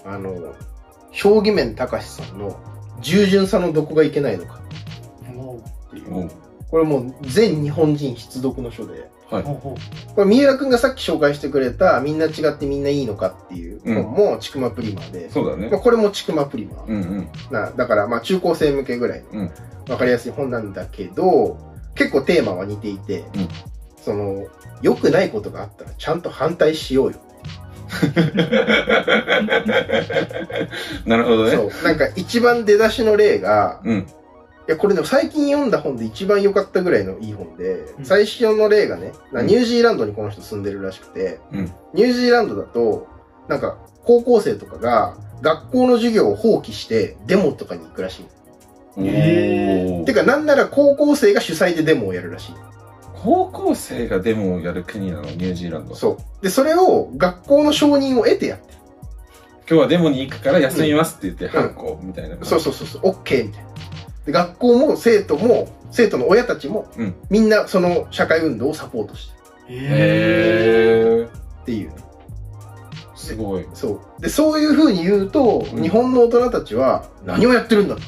[0.06, 0.54] あのー、
[1.12, 2.60] 評義面隆さんの、
[3.02, 4.62] 従順さのどこがいけないのか
[5.88, 6.30] っていう。
[6.70, 9.44] これもう全日本人必読の書で、はい。
[9.44, 9.76] こ
[10.18, 15.80] れ三浦くんがさっき紹介してくれた、みんな違ってみんないいのかっていう本も、ちくまプリマーで、そうだねまあ、。
[15.80, 16.86] これもちくまプリマー。
[16.86, 17.30] うんうん。
[17.52, 19.52] なだから、まあ中高生向けぐらいのうん
[19.90, 21.58] わかりやすい本なんだけど、
[21.96, 23.48] 結構テーマは似ていて、うん
[24.02, 24.48] その、
[24.82, 27.18] 良くないことがあったらちゃんと反対しようよ。
[31.06, 31.52] なるほどね。
[31.52, 31.70] そう。
[31.84, 33.98] なんか一番出だしの例が、うん。
[34.00, 34.06] い
[34.68, 43.08] や、これでも最近読んだ本で一番良かったぐらいのいい本で、うん最初の例がね、なうんニュージーランドにこの人住んでるらしくて、うんニュージーランドだと、
[43.48, 48.26] なんか高校生とかが学校の授業を放棄してデモとかに行くらしい。
[49.08, 52.54] へおーてか、なんなら高校生が主催でデモをやるらしい。
[53.24, 55.96] 高校生がデモをやる国なの、ニュージーランド。
[55.96, 56.44] そう。
[56.44, 58.80] で、それを学校の承認を得てやってる。
[59.70, 62.38] 今日はデモに行くから休みますって言って、うんハンコみたいな。
[62.44, 63.70] そうそうそうそう、OK みたいな。
[64.26, 69.34] で、学校も生徒も、生徒の親たちも、うんみんなその社会運動をサポートして
[69.70, 69.74] う。
[69.74, 69.78] へ
[71.22, 71.28] え。
[71.62, 71.92] っていう。
[73.16, 73.68] すごい。
[73.74, 74.22] そう。
[74.22, 78.02] で、そういう風に言うと、うん日本の大人たちは何をやってるんだと。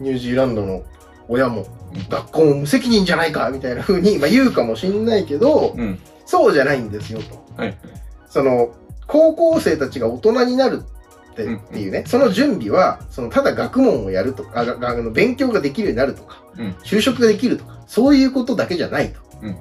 [0.00, 0.82] うんニュージーランドの
[1.28, 1.66] 親も、うん
[2.08, 5.98] 学校も無責任じゃないかみたいな風に、まあ、言うかもしんないけど、うん。
[6.26, 7.62] そうじゃないんですよと。
[7.62, 7.76] はい。
[8.28, 8.74] その、
[9.06, 10.82] 高校生たちが大人になる
[11.32, 19.20] って,、うんっていうね、その準備は、その、ただ学問をやるとか、あの勉強ができるようになるとか、うん就職ができるとか、そういうことだけじゃないと。
[19.42, 19.56] うん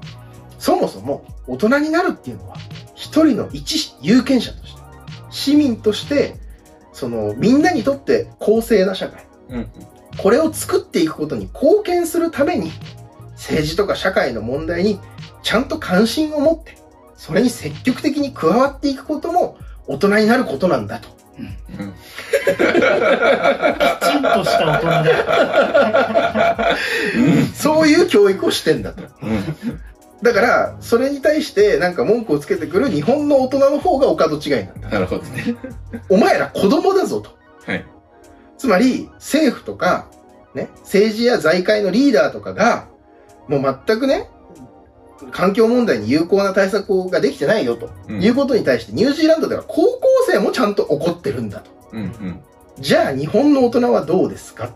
[0.60, 2.56] そもそも、大人になるっていうのは、
[2.96, 4.82] 一人の一有権者として、
[5.30, 6.36] 市民として、
[6.94, 9.68] その、みんなにとって公正な社会、うん。
[10.18, 12.72] これを作っていくことに貢献するために、
[13.32, 15.00] 政治とか社会の問題に
[15.42, 16.78] ちゃんと関心を持って、
[17.18, 21.10] それに積極的に加わっていくことも大人になることなんだと。
[21.40, 21.48] うん。
[21.48, 21.52] き
[24.06, 26.78] ちんとした大人だ。
[27.56, 29.04] そういう教育をしてんだと。
[29.22, 29.44] うん。
[30.22, 34.90] だから、それに対してなんか文句をつけてくる日本の大人の方がお門違いなんだ。
[34.90, 35.56] なるほどね。
[36.10, 37.32] お前ら子供だぞと。
[37.66, 37.86] はい。
[38.64, 40.08] つまり、政府とか、
[40.56, 42.88] ね、政治や財界のリーダーとかが、
[43.50, 44.30] もう全くね、
[45.32, 51.72] 環境問題に有効な対策ができてないよと、うんいうことに対して、ニュージーランドでは高校生もちゃんと怒ってるんだと。
[51.92, 52.04] うん。
[52.04, 52.40] うん。
[52.80, 54.70] じゃあ、日本の大人はどうですか？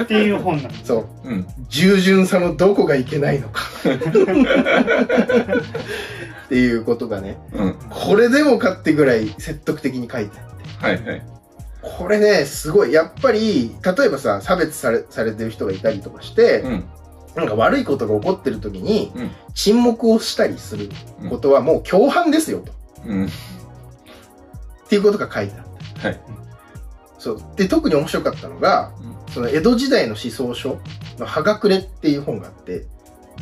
[0.00, 0.86] っていう本なんです。
[0.86, 1.28] そう。
[1.28, 1.46] うん。
[1.68, 3.60] 従順さのどこがいけないのか。
[6.46, 7.74] っていうことがね、うん。
[7.90, 10.54] これでもかってぐらい説得的に書いてあって。
[10.80, 11.22] はいはい。
[11.82, 12.92] これね、すごい。
[12.92, 16.84] やっぱり、例えばさ、差別されされてる人がいたりとかして、うん。
[17.34, 20.88] なんか悪いことが起こってる時に、うん沈黙をしたりする
[21.30, 22.72] ことはもう共犯ですよと。
[23.06, 23.26] うん。
[23.26, 23.28] っ
[24.88, 25.66] ていうことが書いてあっ
[26.02, 26.08] た。
[26.08, 26.20] はい。
[27.18, 27.42] そう。
[27.54, 28.92] で、特に面白かったのが、
[29.32, 30.80] その江戸時代の思想書
[31.18, 32.86] の葉隠れっていう本があって、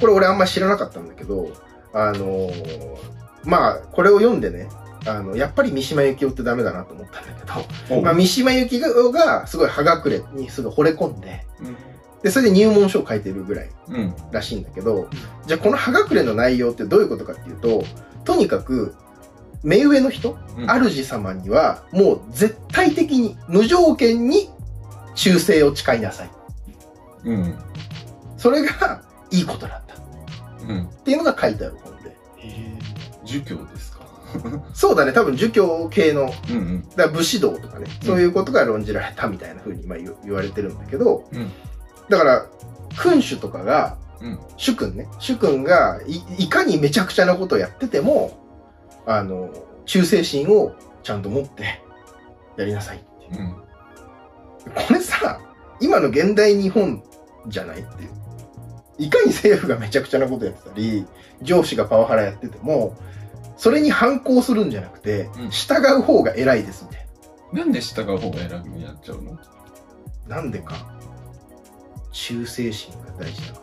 [0.00, 1.50] これ俺あんま知らなかったんだけど、
[1.94, 2.96] あのー
[3.44, 4.68] まあ、これを読んでね、
[5.06, 7.44] あの、やっぱり三島由紀夫ってダメだなと思ったんだけ
[7.90, 11.76] ど、おまあ、三島由紀夫がすごい葉隠れにすごい惚れ込んで、うん
[12.22, 14.14] で、それで入門書を書いてるぐらいうん。
[14.30, 15.08] らしいんだけど、
[15.46, 17.84] じゃあこの葉隠れの内容ってどういうことかっていうと、
[18.24, 18.94] とにかく、
[19.64, 24.50] 目上の人、うん主様にはもう絶対的に無条件に
[25.14, 26.30] 忠誠を誓いなさい。
[27.24, 27.58] うん。
[28.36, 29.94] それがいいことなんだ。
[30.68, 30.84] うん。
[30.84, 32.16] っていうのが書いてある本で。
[33.24, 33.81] 儒教ですか
[34.74, 36.88] そうだね、多分儒教系の、うんうん。
[36.90, 41.50] だから武士道とかね、そういうことが論じられたみたいな風にまあ言言われてるんだけど、うん
[42.08, 42.46] だから、
[43.00, 44.38] 君主とかが、うん。
[44.56, 48.38] 主君ね、主君がいいかにめちゃくちゃなことをやってても、
[49.06, 49.50] あの、
[49.86, 51.80] 忠誠心をちゃんと持って
[52.56, 53.40] やりなさいっていう。
[53.40, 53.52] うん。
[54.74, 55.40] これさ、
[55.80, 57.02] 今の現代日本
[57.48, 58.10] じゃないっていう。
[58.98, 61.06] いかに政府がめちゃくちゃなことやってたり、
[61.40, 62.94] 上司がパワハラやってても、
[63.62, 67.06] それに反抗するんじゃなくて、うん従う方が偉いですみたい
[67.52, 69.34] なんで従う方が偉くになっちゃうの？
[70.26, 70.36] な。
[70.36, 70.74] なんでか。
[72.10, 73.60] 忠誠心が大事だか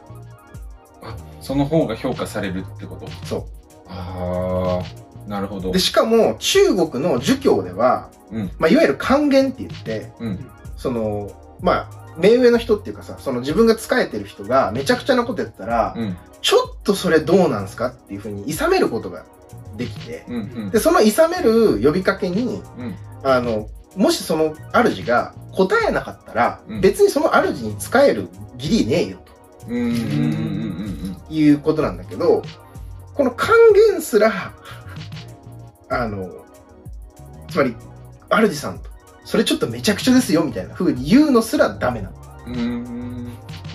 [1.04, 3.08] あ、その方が評価されるってこと？
[3.08, 3.12] ら。
[3.26, 3.46] そ
[3.90, 5.74] ああ、なるほどう。
[5.74, 5.80] で、。
[5.80, 8.52] しかも、中国の儒教では、うん。
[8.58, 10.50] まあ、いわゆる還元って言って、うん。
[10.78, 16.18] その、まあ、目上の人っていうかさ、その自分が仕えてる人がめちゃくちゃなことやったら、うん。
[16.42, 19.26] ちょっとそれどうなんすかっていうふうに、諌めることが
[19.80, 20.36] できて、うん。
[20.36, 22.96] うんで、その諌める呼びかけに、うん。
[23.24, 28.28] あの、もしその主が答えなかったら、うん別にその主に仕える
[28.60, 29.18] 義理ねえよ。
[29.66, 29.74] と
[31.34, 32.44] いうことなんだけど、
[33.16, 33.56] この還
[33.92, 34.54] 元すら、
[35.90, 36.30] あの、
[37.50, 37.76] つまり、
[38.30, 38.90] 主さんと、
[39.26, 42.20] それちょっとめちゃくちゃですよみたいな風に言うのすらダメなの。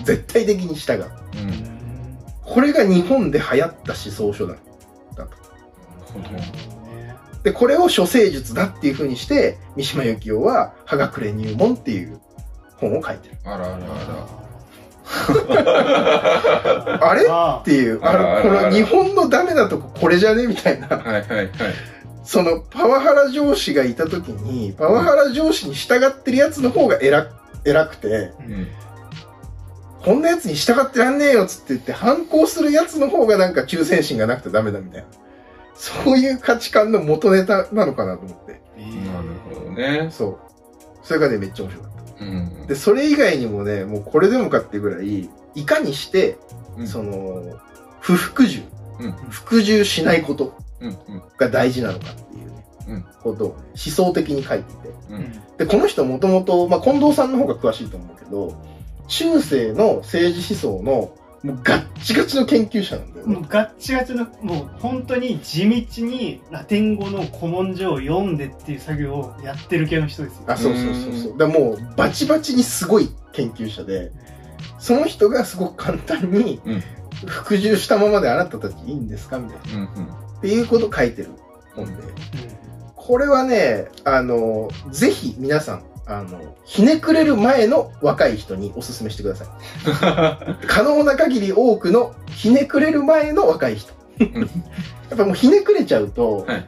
[0.03, 1.05] 絶対的に従う。
[1.05, 1.75] うん。
[2.43, 4.55] これが日本で流行った思想書だ。
[7.43, 12.19] で、これを処世術だっていう風にして、三島由紀夫は、葉隠れ入門っていう
[12.77, 13.37] 本を書いてる。
[13.43, 13.77] あらあら
[17.01, 20.87] あ れあっていう、あの、この日本のダメなとここれじゃねみたいな。
[20.87, 21.49] はいはいはい。
[22.23, 27.27] そのパワハラ上司がいた時に、パワハラ上司に従ってるやつの方が偉
[27.63, 28.07] 偉くて、
[28.39, 28.67] うん。
[30.03, 35.07] こんなやつに従ってらんねえよっつって言って反抗するやつの方がなんか忠誠心がなくてダメだみたいな。
[35.75, 38.61] そういう価値観の元ネタなのかなと思って。
[39.05, 40.09] なるほどね。
[40.11, 40.37] そう。
[41.03, 42.25] それがね、めっちゃ面白かった。
[42.25, 42.67] うん。
[42.67, 46.37] で、それ以外にもね、もうこれでもかってぐらい、いかにして、
[46.77, 47.59] うんその、
[47.99, 48.63] 不服従、
[48.99, 49.11] うん。
[49.29, 50.53] 服従しないこと。
[51.37, 54.89] が大事なのかっていうね、うんことをね、思想的に書いてて。
[55.09, 55.41] うん。
[55.57, 58.55] で、この人もともと、まあ、近藤さんの方が詳しいと思うけど、
[59.07, 63.35] 中世の政治思想の、もうガッチガチの研究者なんだよね。
[63.35, 70.43] もうガッチガチの、もう本当に地道にラテン語の古文書を読んでっていう作業をやってる系の人ですよ。
[70.47, 71.37] あ、そうそうそうそう。
[71.37, 74.11] だからもう、バチバチにすごい研究者で、
[74.79, 76.83] その人がすごく簡単にうん、
[77.27, 79.81] 服従したままであなたたちいいんですかみたいな。
[79.81, 79.85] うん。
[79.85, 81.29] っていうことを書いてる
[81.75, 81.91] 本で。
[82.95, 89.47] これはね、あの、ぜひ皆さん、あの、ひねくれる前の若い人にお勧めしてください。
[90.67, 93.93] 可能な限り多くのひねくれる前の若い人。
[94.19, 96.67] やっぱもうひねくれちゃうと、はいはい。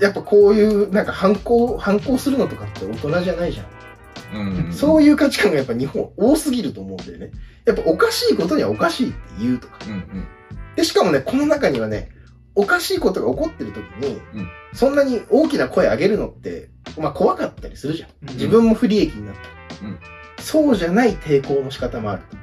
[0.00, 4.66] やっぱこういうなんか反抗、反抗するのとかって大人じゃないじゃん。
[4.66, 4.72] うん。
[4.72, 7.30] そういう価値観がやっぱ日本多すぎると思うんだよね。
[7.66, 9.78] やっぱおかしいことにはおかしいって言うとか。
[9.86, 9.92] うん。
[9.92, 10.26] うん。
[10.74, 12.10] で、しかもね、この中にはね、
[12.56, 18.10] おかしいことが起こってる時に、うんそんなに大きな声上げるのって、まあ怖かったりするじゃん。
[18.22, 19.42] うん自分も不利益になった
[19.86, 19.88] り。
[19.88, 19.98] うん
[20.40, 22.36] そうじゃない抵抗の仕方もあると。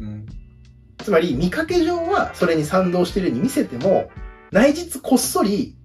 [0.00, 0.26] うん。
[0.98, 4.10] つまり、見かけ上はそれに賛同してるように見せても、
[4.50, 5.76] 内実こっそり、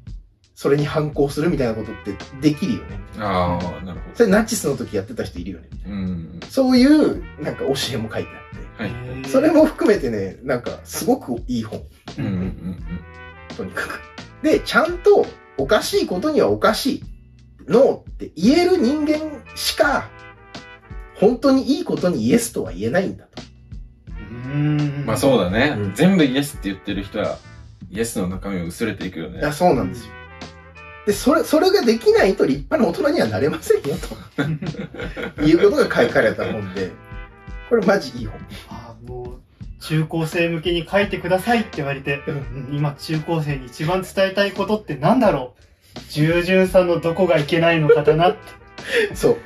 [0.55, 2.99] それに反抗するみたいなことってできるよね。
[3.17, 5.69] ああ、なるほそれナチスの時やってた人いるよね。
[5.85, 5.91] ど。
[5.91, 6.39] うん。
[6.49, 8.29] そういう、なんか教えも書いて
[8.79, 8.93] あって。
[8.95, 9.25] はい。
[9.25, 11.81] それも含めてね、なんか、すごくいい本。
[12.17, 12.25] うん。
[12.25, 12.83] うん。
[13.55, 14.01] とにかく。
[14.43, 15.25] で、ちゃんと、
[15.57, 17.03] おかしいことにはおかしい。
[17.69, 20.09] ノーって言える人間しか、
[21.15, 23.41] 本当にいいことにイエスとは言えないんだと。
[24.17, 25.93] うんまあそうだねうん。
[25.93, 27.37] 全部イエスって言ってる人は、
[27.91, 29.53] イエスの中身が薄れていくよねいや、。
[29.53, 30.13] そうなんですよ。
[31.05, 33.95] で、それ、それができないと立派な大人にはなれませんよ、
[35.37, 36.91] と いうことが書かれた本で、
[37.69, 38.39] これマジいい本。
[38.69, 45.63] あーもう、中高生向けに書いてくださいって言われて、うん今中高生に一番伝えたいことってなんだろう？
[46.09, 48.39] 従順さんのどこがいけないのかだなって。
[49.15, 49.37] そう。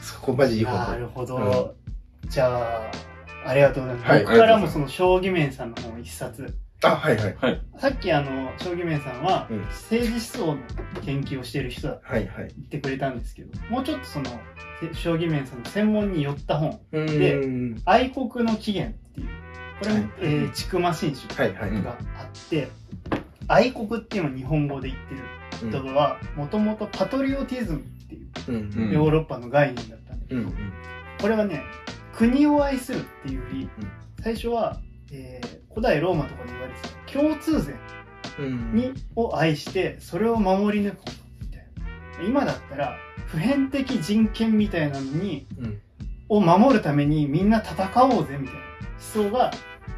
[0.00, 0.74] そこマジいい本。
[0.78, 1.74] なるほど。
[2.28, 2.90] じゃあ、
[3.44, 4.10] ありがとうございます。
[4.10, 6.54] はい僕からもその将棋面さんの本一冊。
[6.84, 7.60] あ、はいはい。
[7.78, 12.28] さっきあの、将棋面さんはうん、政治思想の研究をしている人だってはいはい。
[12.36, 14.30] 言ってくれたんですけど、もうちょっとその、
[14.80, 17.82] せ将棋面さんの専門に寄った本、うーん。
[17.84, 19.28] 愛国の起源っていう、
[19.80, 21.70] これも、はいえー、千曲新書はいはい。
[21.70, 22.68] うんがあって、
[23.48, 25.20] 愛国っていうのは日本語で言ってる
[25.70, 28.92] 言葉は、もともとパトリオティズムっていう。
[28.92, 30.40] ヨーロッパの概念だったんだけど、
[31.20, 31.62] これはね、
[32.14, 33.70] 国を愛するっていうより、
[34.22, 34.80] 最初は、
[35.12, 37.74] えー古代ローマとかで言われてた共通善。
[38.74, 41.66] に、を愛して、それを守り抜くことみたい
[42.20, 42.28] な。
[42.28, 42.96] 今だったら、
[43.26, 45.46] 普遍的人権みたいなのに、
[46.28, 48.60] を守るためにみんな戦おうぜみたいな
[49.14, 49.50] 思想が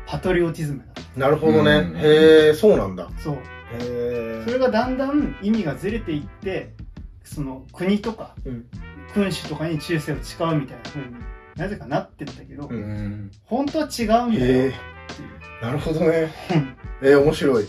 [0.07, 1.03] パトリオティズムだ。
[1.17, 1.97] なるほどねうん。
[1.97, 3.09] へえ、そうなんだ。
[3.19, 3.35] そう。
[3.35, 3.39] へ
[3.81, 4.14] え。
[4.45, 6.75] それがだんだん意味がずれていって、
[7.25, 8.67] その国とかうん。
[9.13, 11.15] 君主とかに忠誠を誓うみたいな風に
[11.55, 13.31] なぜかなってったけど、うんうん。
[13.45, 14.73] 本当は違うんだよえ。
[15.63, 16.33] なるほどね。
[16.49, 17.69] 本えー、面白い。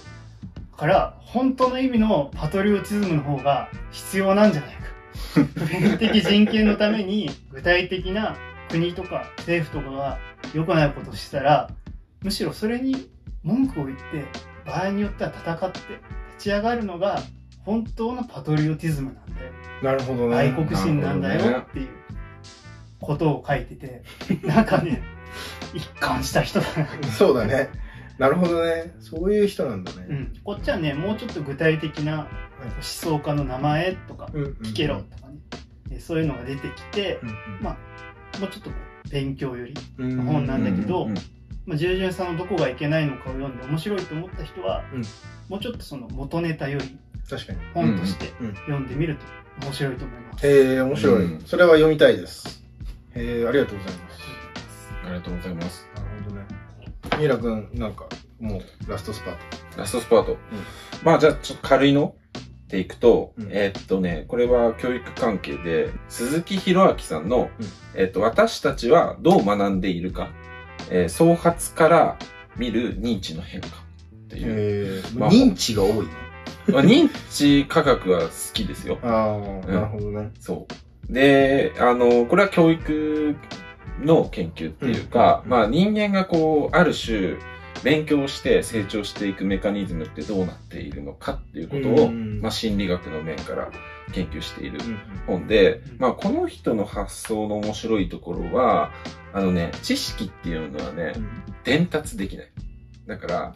[0.76, 4.82] から本当の意味のパトリオティズムの方が必要なんじゃないか
[5.34, 8.36] 普遍的人権のために具体的な
[8.70, 10.20] 国とか政府とかが
[10.54, 11.70] 良くないことをしたら
[12.22, 13.10] むしろそれに
[13.44, 14.26] 文句を言って
[14.66, 15.80] 場合によっては戦って
[16.36, 17.22] 立ち上がるのが
[17.66, 20.36] 本当のパトリオティズムなんだよなるほどね。
[20.36, 21.90] 愛国心なんだよっていう
[23.02, 24.04] ことを書いてて
[24.46, 25.02] なんかね
[25.74, 27.70] 一貫した人だなそうだね。
[28.18, 28.94] なるほどね。
[29.00, 30.06] そういう人なんだね。
[30.10, 32.28] うん、こっちはねもうちょっと具体的な
[32.62, 34.44] 思想家の名前とかうん。
[34.64, 35.38] 聞けろとかね、
[35.92, 37.30] えそういうのが出てきてうん。
[37.62, 37.78] ま
[38.40, 38.70] もうちょっと
[39.10, 40.22] 勉強より、うん。
[40.22, 41.16] 本なんだけどうん
[41.66, 45.04] まあ、従順さんのどこがいけないのかを読んで面白いと思った人は、うん
[45.50, 46.98] もうちょっとその元ネタより
[47.30, 47.60] 確かに。
[47.74, 50.48] 本としてうんうん読んでみると面白いと思います。
[50.48, 52.64] へえ、面白い、うんそれは読みたいです。
[53.16, 54.20] へえ、ありがとうございます。
[55.06, 55.88] ありがとうございます。
[55.96, 56.46] なるほどね。
[57.18, 58.06] ミイラ君、なんか、
[58.40, 59.34] もう、ラストスパー
[59.72, 59.80] ト。
[59.80, 60.38] ラストスパート。
[61.04, 62.16] まあじゃあちょっと軽いの
[62.68, 70.30] でいくと、うんえーっとね、これは教育関係で、鈴木博明さんの、うんえーっと、私たちはどう学んでいるか、
[70.90, 72.18] えー創発から
[72.58, 73.68] 見る認知の変化
[74.26, 75.04] っていう。
[75.16, 76.04] まあ認知が多いね。
[76.68, 78.98] まあ、認知科学は好きですよ。
[79.04, 80.32] ああ、なるほどね。
[80.40, 80.68] そ
[81.10, 81.14] う。
[81.14, 83.36] で、あの、これは教育
[84.02, 87.38] の研究っていうか、うんまあ人間がこう、ある種、
[87.84, 93.70] 勉強して成長していくメカニズムってどうなっているのかっていうことを、うんまあ心理学の面から
[94.12, 98.92] 研究しているうん本でうん、まあこの人の発想の面白いところは、
[99.34, 101.14] あのね、知識っていうのはね、
[101.64, 102.52] 伝達できない。
[103.06, 103.54] だから、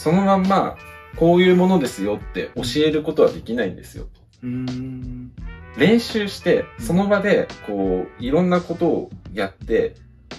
[0.00, 0.78] そのまんま、
[1.16, 4.06] こういうものですよって教えることはできないんですよ。
[4.42, 5.32] うん。
[5.76, 9.96] 練習して、その場で、こう、いろんなことをやって、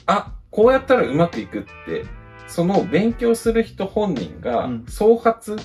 [0.07, 2.05] あ、こうやったらうまくいくって、
[2.47, 5.57] その勉強する人本人がうん、創発、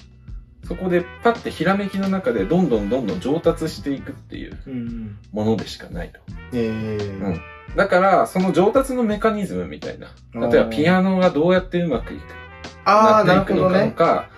[0.69, 5.19] そこでパッてひらめきの中でどんどんどんどん上達していくっていううん。
[5.33, 6.21] ものでしかないと。
[6.53, 7.41] ええうん
[7.75, 10.15] だから、その上達のメカニズムみたいな。
[10.35, 12.46] 例えばピアノがどうやってうまくいく
[12.85, 13.93] ああ、ななっていくのかるほどね。
[13.93, 14.29] か、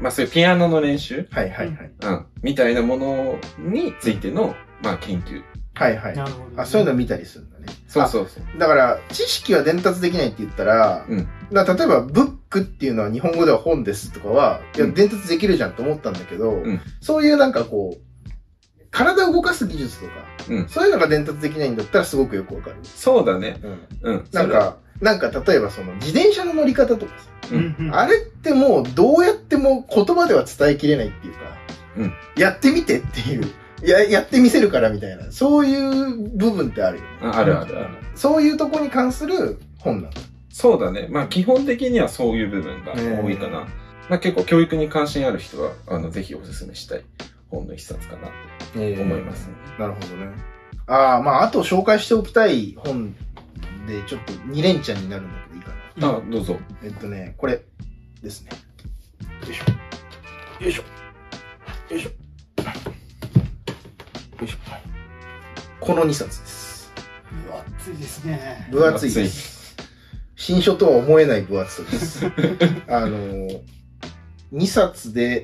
[0.00, 1.92] まあそういうピアノの練習、はいはいはい。
[2.02, 5.42] うん、みたいなものについての、まあ研究。
[5.74, 6.24] はいはいな。
[6.24, 7.66] るほどね、あ、そういうの見たりするんだね。
[7.88, 8.58] そうそうそう。
[8.58, 18.00] だから、知識は伝達できないって言ったら、うんだ例えば、ブックっていうのは日本語では本ですとかは、いや、うん伝達できるじゃんと思ったんだけど、んそういうなんかこう、
[18.90, 20.12] 体を動かす技術とか、
[20.50, 22.76] うんそういうのが伝達できないんだったらすごくよくわかる。
[22.82, 23.58] そうだね。
[24.02, 24.12] うん。
[24.12, 24.24] うん。
[24.32, 27.31] なんか、なんか例えばその自転車の乗り方とかさ、
[27.92, 31.40] あれってもうどうやっても言葉では伝えきれないっていうか、
[31.96, 33.44] うんやってみてっていう、
[33.82, 37.08] や、やってみせるからみたいな、そういう部分ってあるよね。
[37.22, 37.88] ああるあるある。
[38.14, 40.14] そういうとこに関する本なの。
[40.50, 41.08] そうだね。
[41.10, 43.66] まあ基本的にはそういう部分が多いかな。
[44.08, 47.04] まあ結構教育に関心ある人は、あの、ぜひお勧めしたい
[47.50, 48.30] 本の一冊かなっ
[48.72, 49.54] て思いますね。
[49.78, 50.52] なるほどね。
[50.86, 53.14] ああ、まあ、あと紹介しておきたい本
[53.86, 55.34] で、ちょっと2連チャンになるんだ。
[56.00, 56.58] あ、どうぞ。
[56.82, 57.62] えっとね、これ
[58.22, 58.50] ですね。
[59.46, 60.64] よいしょ。
[60.64, 60.82] よいしょ。
[61.92, 62.08] よいしょ。
[62.08, 62.14] よ
[64.44, 64.58] いしょ。
[65.80, 66.92] この2冊です。
[67.46, 68.68] 分厚いですね。
[68.70, 69.76] 分厚いです。
[70.36, 72.26] 新書とは思えない分厚さです。
[72.88, 73.48] あの、
[74.52, 75.42] 2冊で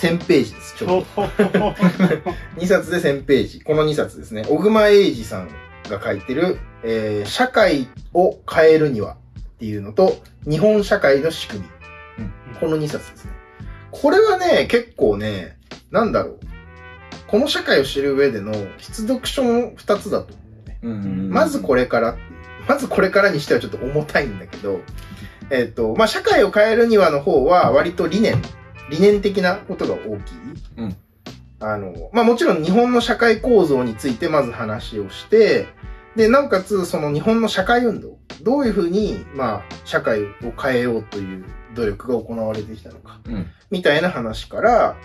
[0.00, 1.00] 1000ページです、ちょうど。
[1.00, 1.74] ほほほほ
[2.56, 3.60] 2冊で1000ページ。
[3.60, 4.44] この2冊ですね。
[4.48, 5.48] 小熊英二さん
[5.88, 9.16] が書いてる、えー社会を変えるには
[9.56, 10.16] っていうのと、
[10.48, 11.66] 日本社会の仕組み。
[12.60, 13.32] この2冊ですね。
[13.90, 15.58] これはね、結構ね、
[15.90, 16.40] なんだろう。
[17.26, 20.78] この社会を知る上での必読書の2つだと思うね。
[20.82, 22.16] うんまずこれから。
[22.68, 24.80] まずこれからにしてはちょっと重たいんだけど、
[25.50, 28.42] えっ、と、まあ、社会を変えるにはの方は割と理念、
[28.90, 30.34] 理念的なことが大きい。
[30.78, 30.96] うん
[31.60, 35.66] あの、まあ、もちろん日本の社会構造についてまず話をして、
[36.16, 40.26] で、なおかつその日本の社会運動、どういうふうに、まあ、社会を
[40.60, 41.44] 変えようという
[41.74, 43.46] 努力が行われてきたのか、うん。
[43.70, 44.96] みたいな話から、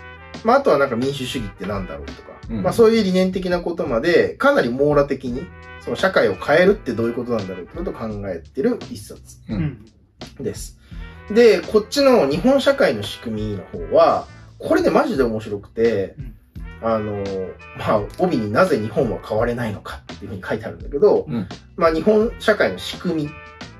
[0.44, 5.46] まあ、あとはなんか民主主義ってなんだろうとか、うんまあ、そういう理念的なことまで、かなり網羅的に、
[5.80, 9.54] その社会を変えるってどういうことなんだろうってことを考えてる一冊う。
[9.54, 9.62] うん
[10.40, 10.78] んです。
[11.30, 14.26] で、こっちの日本社会の仕組みの方は、
[14.58, 16.34] これでマジで面白くて、うん
[16.82, 17.24] あの、
[17.78, 23.30] まあ、帯になぜ日本は変われないのかっていうふうに書いてあるんだけど、うんまあ、日本社会の仕組み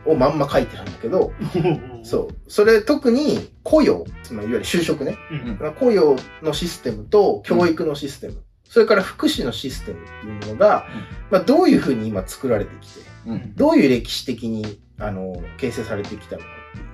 [0.07, 1.33] をまんま書いてるんだけど、う
[2.07, 2.35] そう。
[2.49, 5.17] それ特に雇用、つまりいわゆる就職ね。
[5.31, 5.35] う
[5.67, 10.87] ん雇用のシステムと教育のシステム、それから福祉のシステムっていうものが、
[11.31, 13.55] まあ、どういうふうに今作られてきて、うん。
[13.55, 16.85] どういう歴史的に、あの、形成されてきたのかっていう。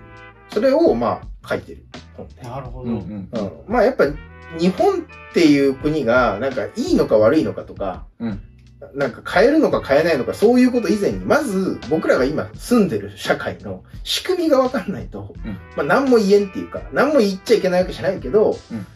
[0.51, 1.87] それを、まあ、書いてる
[2.17, 2.43] 本で。
[2.43, 2.91] なるほど。
[2.91, 2.99] うん。
[2.99, 3.29] うん。
[3.69, 4.05] まあ、やっぱ、
[4.59, 5.03] 日本っ
[5.35, 8.41] ていう国が、なんか、いいのか悪いのかとか、うん。
[8.95, 15.53] なんか変えるのか変えないのか、そういうこと以前に、まず、僕らが今住んでる社会の仕組みがわかんないと、うん。
[15.77, 18.87] まあ、何も言えんっていうか、何も言っちゃいけないわけじゃないけど、うん。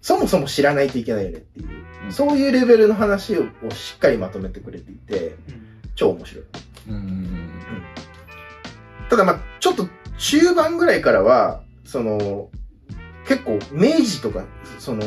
[0.00, 1.68] そもそも知らないといけないよねっていう、
[2.06, 2.12] うん。
[2.12, 5.36] そういうレベルの話ををしっかりまとめてくれていて、
[5.94, 6.44] 超面白い。
[6.88, 7.48] うん。
[9.08, 9.88] ただまあちょっと
[10.18, 12.50] 中盤ぐらいからは、その、
[13.28, 14.44] 結構明治とか、
[14.78, 15.02] その、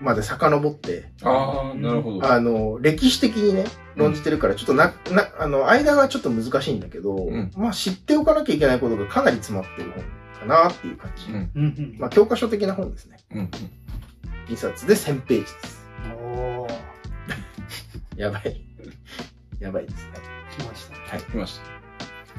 [0.00, 2.32] まで遡って、ああ、なるほど。
[2.32, 10.02] あの、歴史的にね、論じてるから、ちょっとな、な、あの、間がちょっと難しいんだけど、んまあ知っておかなきゃいけないことがかなり詰まってる本
[10.40, 11.30] かなっていう感じ。
[11.30, 11.96] うん。
[11.98, 13.18] まあ教科書的な本ですね。
[13.32, 13.50] うん。
[14.48, 15.84] 2冊で1000ページです。
[16.22, 16.70] おー
[18.16, 18.64] やばい。
[19.60, 20.12] やばいですね。
[20.58, 21.00] 来ましたね。
[21.06, 21.20] はい。
[21.20, 21.60] 来まし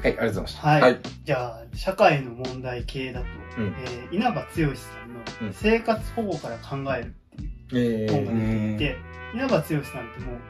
[0.02, 0.68] はい、ありがとうございました。
[0.68, 0.80] はい。
[0.82, 1.00] はい。
[1.24, 3.26] じゃあ、社会の問題系だと、
[3.58, 3.66] うん。
[3.84, 5.52] えー稲葉剛さんのうん。
[5.52, 8.98] 生活保護から考えるっていうえ本がー、出ていて、
[9.34, 10.40] 稲葉剛さんってもう、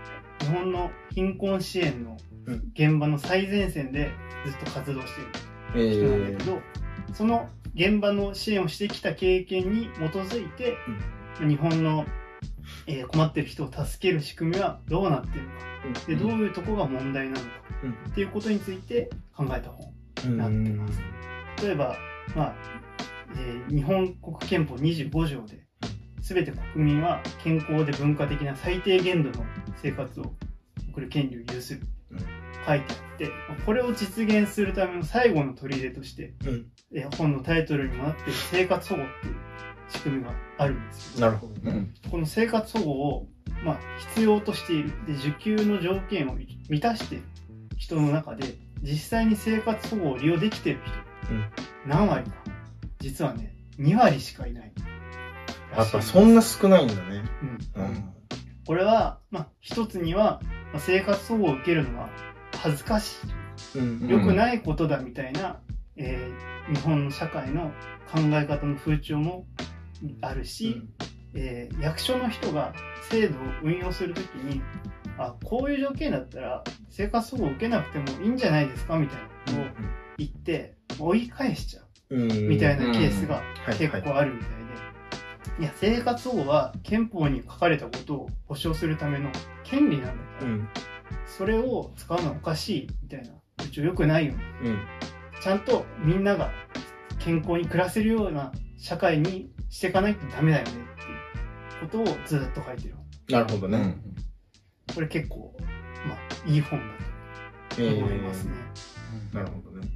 [0.41, 2.71] 日本の貧困支援のうん。
[2.75, 4.11] 現場の最前線で
[4.47, 5.31] ずっと活動している
[5.75, 6.61] え人なんだーけど、
[7.13, 10.77] その現場の支援をしてきた経験に基づいて、
[11.47, 12.07] 日本の、
[12.87, 19.93] えー困ってる人を助ける仕組みはどうなっているのか、でどういうとこが問題なのか、うんっていうことについて考えた本。
[20.27, 21.01] うんなってます
[21.65, 21.97] 例えば、
[22.37, 22.55] まあ
[23.37, 25.65] えー日本国憲法25条で、
[26.21, 29.47] 全て国民は健康で文化的な最低限度の
[29.83, 30.35] 生活を
[30.91, 32.19] 送る権利を有するうん
[32.67, 33.31] 書いてあって、
[33.65, 39.35] これを実現するための最後の砦として、うんえー本のタイトルにもなっている生活保護っていう
[39.89, 41.27] 仕組みがあるんですよ。
[41.27, 41.61] なるほどね。
[42.05, 42.11] うん。
[42.11, 43.27] この生活保護を、
[43.65, 43.81] まあ、
[44.15, 47.25] 必要としているで受給の条件を満たしている
[47.81, 51.45] 人の中で実際に生活保護を利用できている人、うん。
[51.87, 52.37] 何割か
[52.99, 54.73] 実はね2割しかいない。
[55.75, 57.23] やっぱそんな少ないんだね。
[57.75, 58.15] うん、うん。
[58.67, 60.41] これは、まあ、一つには、
[60.73, 62.11] まあ、生活保護を受けるのは
[62.59, 63.17] 恥ずかし
[63.75, 65.61] うんい良くないことだみたいな、
[65.97, 67.73] えー日本の社会の
[68.13, 69.45] 考え方の風潮も
[70.21, 70.83] あるし、
[71.35, 72.75] えー役所の人が
[73.11, 74.63] 制度を運用するときに
[75.23, 79.85] あこういう条件だったら生活保護を受けなくてもいいんじゃないですかみたいなことを
[80.17, 82.17] 言って追い返しちゃう。
[82.17, 82.49] うん。
[82.49, 83.43] みたいなケースがは
[83.75, 84.49] い結構あるみたい
[85.59, 89.31] で、いや生活保護は憲法に書かれたことを保障するための
[89.63, 90.69] 権利なんだから、うん。
[91.27, 93.35] それを使うのはおかしいみたいな。
[93.59, 94.43] 風潮良くないよね。
[94.65, 94.79] うん。
[95.43, 96.51] ちゃんとみんなが
[97.19, 102.95] 健康に暮らせるような社会にしていかないとダメだよねっていうことをずっと書いてる
[103.29, 103.79] なるほどね。
[103.79, 104.10] うん。
[104.95, 105.55] これ結構、
[106.07, 106.19] まあ、
[106.49, 106.87] いい本だ
[107.77, 108.53] とえ思いますね。
[109.33, 109.89] ーなるほどね。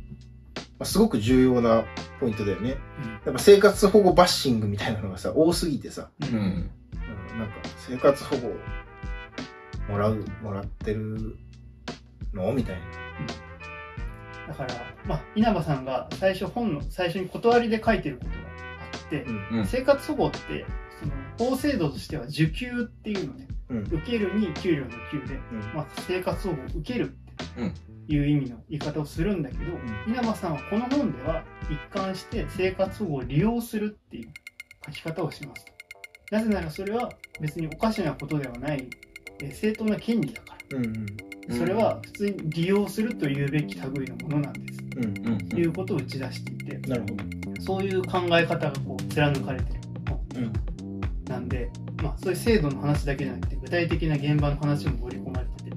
[0.56, 1.84] まあ、すごく重要な
[2.20, 2.76] ポイントだよね。
[3.04, 6.34] うんやっぱ生活保護バッシングみたいなのがさ、多すぎてさ、ううんん。
[6.34, 6.70] うん
[7.38, 8.52] なんか生活保護
[9.88, 11.36] もらう、もらってる
[12.32, 12.52] の？
[12.52, 12.82] みたいな。
[14.48, 14.74] だから、
[15.06, 19.58] まあ、稲葉さんが最初本の最初に断りで書いてることがあって、うん。
[19.58, 20.64] うん生活保護って
[21.00, 23.78] その法制度としては受給っていうのねうん。
[23.82, 25.60] 受けるに給料の給で、うん。
[25.74, 27.74] まあ、生活保護を受けるってうん
[28.06, 29.62] いう意味の言い方をするんだけど、
[30.06, 34.28] 稲葉さんはこの本では一貫して生活保護を利用するっていう
[34.86, 35.72] 書き方をしますと。
[36.30, 38.88] なぜならそれは別におかしなことではない、
[39.42, 40.78] えー正当な権利だから。
[40.78, 41.06] うんうん。
[41.48, 41.58] うん。
[41.58, 44.80] それは普通に利用するというべき類のものなんです。
[44.96, 45.38] うんうん。
[45.48, 47.62] ということを打ち出していて、なるほど。
[47.62, 49.80] そういう考え方がこう貫かれてる。
[50.36, 50.63] うん
[51.28, 51.70] なんで、
[52.02, 55.76] まあ、そういう制度の話だけじゃなくて具体的な現場の話も盛り込まれてて、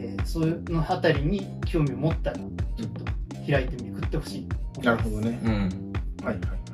[0.00, 2.48] えーそういうのあたりに興味を持ったらちょっ
[2.92, 3.04] と
[3.46, 4.48] 開いてめくってほしい
[4.82, 5.38] なるほどね。
[5.44, 5.50] うん。
[6.24, 6.64] はいはいはい。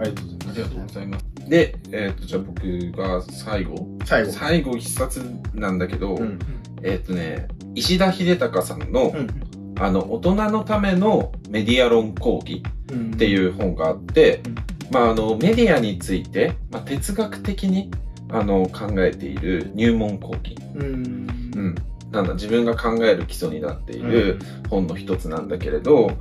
[0.00, 0.48] ありがとうございます。
[0.48, 1.50] ありがとうございます。
[1.50, 3.88] で、えっ、と、じゃあ僕が最後。
[4.04, 4.32] 最後。
[4.32, 5.22] 最後一冊
[5.52, 6.38] なんだけど、うん。
[6.82, 9.28] えっ、とね、石田秀隆さんの、うん。
[9.78, 14.54] あの、大人のためのメディア論講義うんっていう本があって、うん
[14.94, 17.90] まあ、あの、メディアについて、まあ、哲学的に、
[18.30, 20.56] あの、考えている入門講義。
[20.76, 21.74] うんうん。
[22.12, 24.38] なんだ、自分が考える基礎になっている
[24.70, 26.12] 本の一つなんだけれど、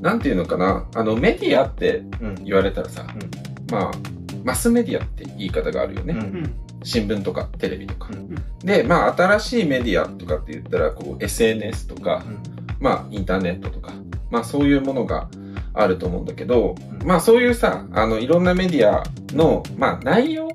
[0.00, 3.06] なんていうのかな、あの、メディアってうん言われたらさ、
[3.70, 3.90] まあ、
[4.42, 6.14] マスメディアって言い方があるよね。
[6.14, 8.08] うんうん新聞とかテレビとか。
[8.10, 8.34] うん
[8.64, 12.24] で、まあ、新しいメディアとかって言ったら、こう、SNS とか、
[12.80, 13.92] まあ、インターネットとか、
[14.30, 15.28] まあ、そういうものが
[15.74, 17.06] あると思うんだけど、うん。
[17.06, 19.02] まあ、そういうさ、あの、いろんなメディア
[19.34, 20.48] の、まあ、内容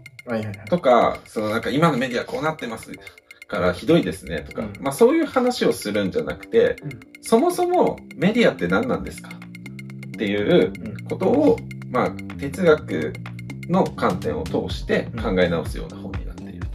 [0.69, 2.91] とか、そのなんか今のメディアこうなってます
[3.47, 4.73] からひどいですねとか、うん。
[4.81, 6.99] まあそういう話をするんじゃなくて、うん。
[7.21, 9.29] そもそもメディアって何なんですか？
[9.29, 11.03] っていううん。
[11.05, 11.57] ことを、
[11.91, 13.13] まあ哲学
[13.69, 16.65] の観点を通して考え直すような本になっている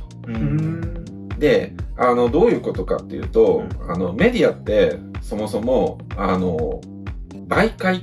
[1.33, 1.39] と。
[1.41, 6.81] で、あの、どういうことかっていうと、うあの、メディアってそもそも、あの、
[7.49, 8.01] 媒介っ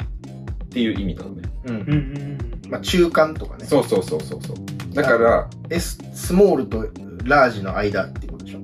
[0.69, 1.41] ていう意味なのね。
[1.65, 2.37] うんうんうん
[2.69, 4.55] まあ中間とかねそうそうそうそうそう。
[4.93, 6.87] だから、S スモールと
[7.23, 8.59] ラージの間っていうことでしょ？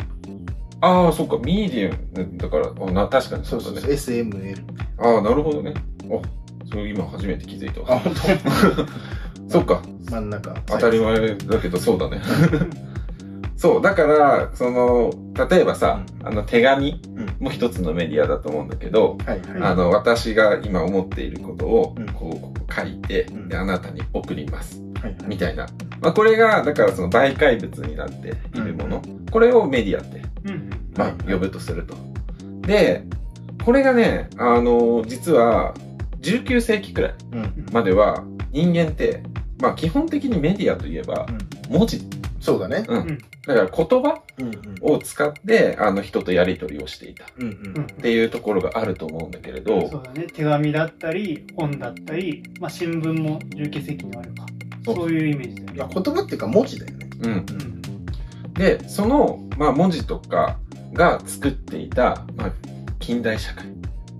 [0.82, 3.92] ああ、そっか、ミディアム、だから、あな確かにそだねそううそうそう。
[3.92, 4.58] SML
[5.00, 5.74] ああ、なるほどね。
[6.10, 8.00] あ、それ今初めて気づいたあわ。
[8.00, 8.14] 本
[9.50, 12.22] そっか、当真ん中当たり前だけどそうだね。
[13.64, 15.14] そう、だから、その、
[15.50, 16.28] 例えばさ、うん。
[16.28, 17.46] あの手紙うん。
[17.46, 19.18] も一つのメディアだと思うんだけど、
[19.62, 23.48] あの、私が今思っていることをうん、こう、書いて、うん。
[23.48, 24.82] で、あなたに送ります。
[24.82, 25.16] いはい。
[25.28, 25.68] みたいな。
[26.02, 29.02] まあ、これが、だからその媒介物になっているもの。
[29.32, 30.70] これをメディアってうん。
[30.98, 31.96] まあはい、呼ぶとすると。
[32.68, 33.06] で、
[33.64, 35.74] これがね、あの、実は、
[36.20, 37.66] 19世紀くらいうん。
[37.72, 39.24] までは、人間って、
[39.62, 41.28] まあ、基本的にメディアといえば、
[41.70, 42.02] 文字。
[42.44, 42.84] そうだね。
[42.90, 43.18] うん。
[43.48, 44.22] だから言葉
[44.82, 47.24] を使って、あの、人とやり取りをしていた。
[47.24, 47.88] っうんうん。
[47.88, 50.28] ていうところがあると思うんだけれど、そうだね。
[50.28, 54.46] 手紙だったり本だったり、まあ、新聞も19世紀にはあるか。
[54.84, 55.10] そう。
[55.10, 55.74] いうイメージだよね。
[55.78, 57.10] まあ言葉っていうか文字だよね。
[57.22, 57.32] うん。
[57.32, 58.54] うん。
[58.56, 60.58] で、その、まあ、文字とか
[60.92, 62.52] が作っていた、まあ、
[63.00, 63.70] 近代社会っ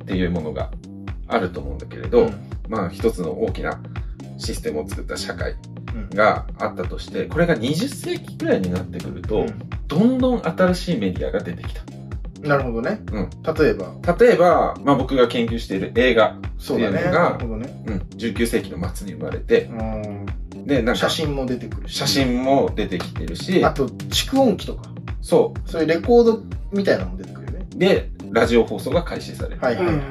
[0.06, 0.72] ていうものが
[1.28, 2.32] あると思うんだけれど、
[2.70, 3.82] まあ、一つの大きな
[4.38, 5.52] システムを作った社会。
[5.52, 5.73] うん
[6.14, 9.60] があったとして、これが20世紀くらいになってくると、うん。
[9.88, 11.82] どんどん新しいメディアが出てきた。
[12.48, 13.02] なるほどね。
[13.12, 13.30] うん。
[13.54, 13.94] 例えば。
[14.20, 17.84] 例えば、まあ僕が研究している映画、っていうのがなるほどね。
[17.88, 20.26] うん、19世紀の末に生まれて、うん。
[20.66, 21.96] で、なんか写真も出てくるし。
[21.96, 24.84] 写真も出てきてるしあ、と蓄音機とか。
[25.22, 27.68] そそういうレコードみたいなのも出てくるよね。
[27.76, 27.78] う。
[27.78, 29.62] で、ラジオ放送が開始される。
[29.62, 30.08] はいはいはいはい。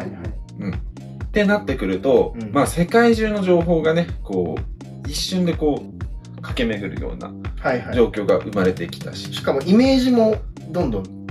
[1.25, 2.53] ってなってくると、うん。
[2.53, 4.72] まあ世界中の情報がね、こう、
[5.13, 7.95] 一瞬でこう、駆け巡るようなはいはい。
[7.95, 10.37] 状況が生まれてきたし、しかもイメージも
[10.71, 11.27] どんどん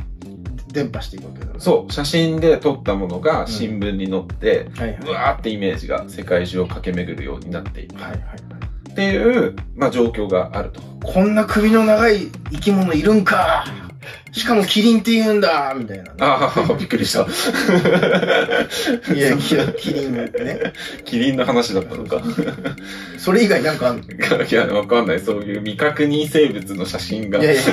[0.71, 1.53] 伝播していくわけだね。
[1.57, 4.99] そう、写真で撮ったものが新聞に載って、はいはい。
[5.01, 7.95] うわーってイメージが世界中を駆け巡るようになっていく。
[7.95, 8.91] はいはいはい。
[8.91, 10.81] っていう、まあ状況があると。
[11.03, 13.65] こんな首の長い生き物いるんか
[14.31, 16.09] しかもキリンって言うんだみたいなね。
[16.19, 17.21] ああ、 びっくりした。
[19.13, 20.29] いや、キリンキリンね。
[21.05, 22.21] キリンの話だったのか。
[23.17, 24.03] それ以外なんかあんの？
[24.03, 25.19] いいや、わかんない。
[25.19, 27.43] そういう未確認生物の写真が。
[27.43, 27.65] やいやい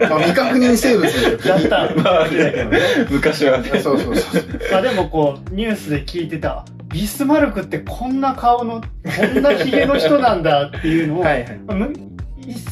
[0.00, 2.78] やまあ、未確認生物でだったまあだけどね
[3.10, 3.80] 昔はね。
[3.82, 4.42] そうそうそう。
[4.70, 11.52] まあでもこうニュースで聞いてたビスマルクってこんな顔のこんなヒゲの人なんだっていうのを、はいはい。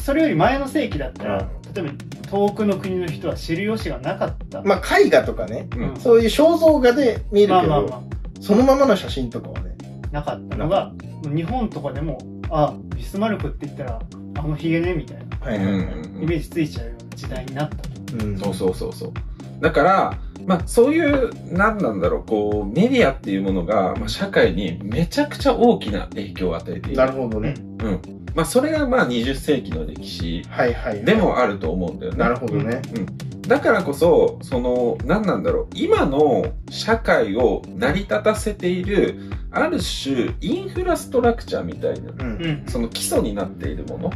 [0.03, 1.91] それより前の世紀だったら、うん例えば
[2.29, 8.03] 遠くの国の人は知る由がなかった、まあ、絵画とかね、うんそういう肖像画で見るけど、まあまあま
[8.39, 9.75] そのままの写真とかはね、
[10.11, 10.93] あなかったのが
[11.23, 12.17] 日本とかでも
[12.49, 14.01] あビスマルクって言ったら
[14.37, 15.73] あのヒゲねみたいなはいはいはい。
[15.73, 17.89] うんうんうんイメージついちゃうような時代になったと。
[18.25, 19.13] うんそうそうそうそう。
[19.59, 26.97] だから、まあそういう、なんなんだろう、こう、メディアっていうものが、まあ社会にめちゃくちゃ大きな影響を与えている。
[26.97, 27.55] なるほどね。
[27.57, 28.01] うん。
[28.35, 31.03] まあそれがまあ20世紀の歴史はいはい。
[31.03, 32.17] でもあると思うんだよね。
[32.17, 32.81] なるほどね。
[32.95, 33.41] うん。
[33.41, 39.19] だからこそ、その、何なんだろう、今の社会を成り立たせている、
[39.51, 42.15] ある種、インフラストラクチャーみたいな、う。
[42.19, 42.63] うんん。
[42.67, 44.13] その基礎になっているもの、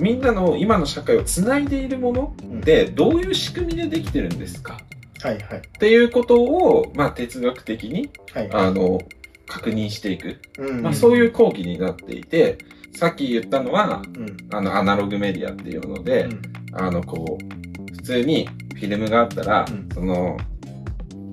[0.00, 4.78] みんなの今の社会をつないでいるものうんで、どういう仕組みでできてるんですか？
[5.22, 5.58] はいはい。
[5.58, 8.50] っていうことを、まあ、哲学的に、はい。
[8.52, 8.98] あの、
[9.46, 10.40] 確認していく。
[10.58, 12.58] うんまあ、そういう講義になっていて、
[12.96, 14.36] さっき言ったのは、うん。
[14.50, 16.42] あの、アナログメディアっていうので、うん
[16.72, 20.36] あの、こう、普通にフィルムがあったら、うんその、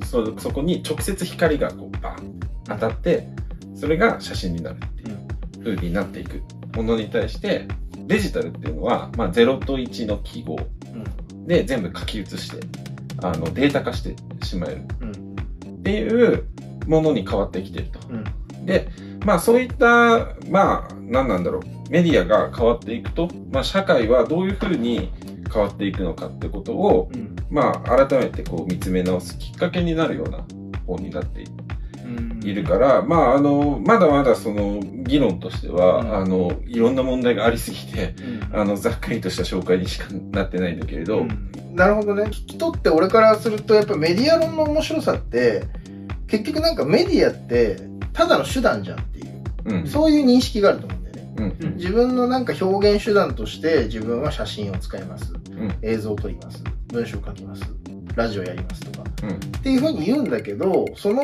[0.05, 3.28] そ、そこに直接光がこう、バン当たって、
[3.76, 6.41] それが写真になるっていう風になっていく
[6.76, 7.68] ものに対して、
[8.07, 10.57] デジタルっていうのは、まあ、0と1の記号
[11.47, 12.59] で全部書き写して、
[13.22, 15.11] あの、データ化してしまえるうん。
[15.11, 16.45] っていう
[16.88, 17.99] ものに変わってきてると。
[18.09, 18.66] うん。
[18.66, 18.89] で、
[19.24, 25.11] まあそういった、まあ何なんだろう、メディアが変わっていくと、まあ社会はどういうふうに
[25.51, 27.36] 変わっていくのかってことを、うん。
[27.49, 30.45] まあ改めてこう見つめ直すきっかけになるような
[30.88, 31.45] 本になってい
[32.03, 32.43] うん。
[32.43, 38.15] いるから、まああの、まだまだその議論としては、うんあの、いろんな問題がありすぎて、
[38.51, 38.59] うん。
[38.59, 41.26] あの、ざっくりとした紹介にしかなってないんだけれど、
[41.74, 42.24] なるほどね。
[42.26, 45.63] 聞き取って俺からすると、やっぱメディア論の面白さって、
[46.28, 47.78] 結局なんかメディアって、
[48.14, 51.34] ただの手段じゃんっていう、うん、そういう認識があると思うんだよね。
[51.38, 55.34] うん、うん自分のなんか表現手段として、自分は写真を使います。
[55.34, 56.64] うん、映像を撮ります。
[56.88, 57.64] 文章を書きます。
[58.16, 59.09] ラジオやりますとか。
[59.24, 61.24] うん、っていうふうに言うんだけど、その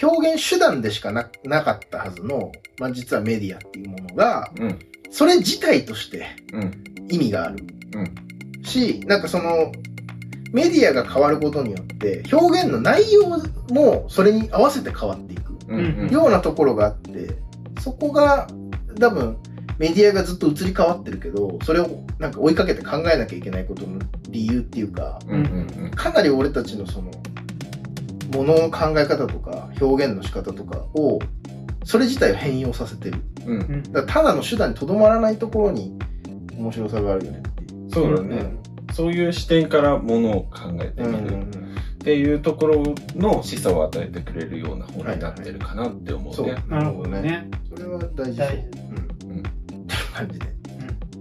[0.00, 4.78] 表現手段でしかななかったはずの、まあ、実はメディアっていうものが、うん、
[5.10, 7.64] それ自体としてうん、意味がある。
[7.94, 9.72] うん、し、なんかその、
[10.52, 13.28] メディアが変わることによって、表現の内容
[13.70, 17.36] もそれに合わせて変わっていくようなところがあって、
[17.80, 18.48] そこが
[18.98, 19.36] 多分
[19.78, 23.98] メディアがずっと移り変わってるけど、それをなんか追いかけて考えなきゃいけないことの
[24.28, 27.10] 理由っていうか、うん、うん、かなり俺たちのその、
[28.34, 31.18] ものの考え方とか表現の仕方とかを、
[31.84, 33.22] それ自体を変容させてる。
[33.46, 35.98] うん、うん、うんだただの手段にとどまらないところに
[36.58, 37.90] 面白さがあるよねっていう。
[37.90, 38.52] そうだね。
[38.92, 41.24] そういう視点からものを考えてうん。
[41.24, 41.69] みる
[42.00, 46.62] っていうところの示唆を与えてくれるような本になってるかなって思そううね。。
[46.68, 47.10] なるほど。
[47.10, 47.46] ね。
[47.68, 48.46] それは大事そう。
[48.46, 48.78] 大事
[49.26, 49.30] うん。
[49.30, 50.46] うんっていう感じで。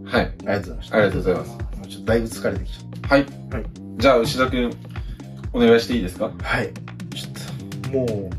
[0.05, 0.25] はい。
[0.25, 0.95] ありがとうございました。
[0.95, 1.49] ありがとうございます。
[1.51, 3.25] もうちょっとだいぶ疲れてきちゃっはい。
[3.51, 3.63] はい
[3.97, 4.73] じゃあ、牛田くん、
[5.51, 6.29] お願いしていいですか？
[6.29, 6.45] た。
[6.45, 6.69] はい。
[7.13, 8.29] ちょっと、も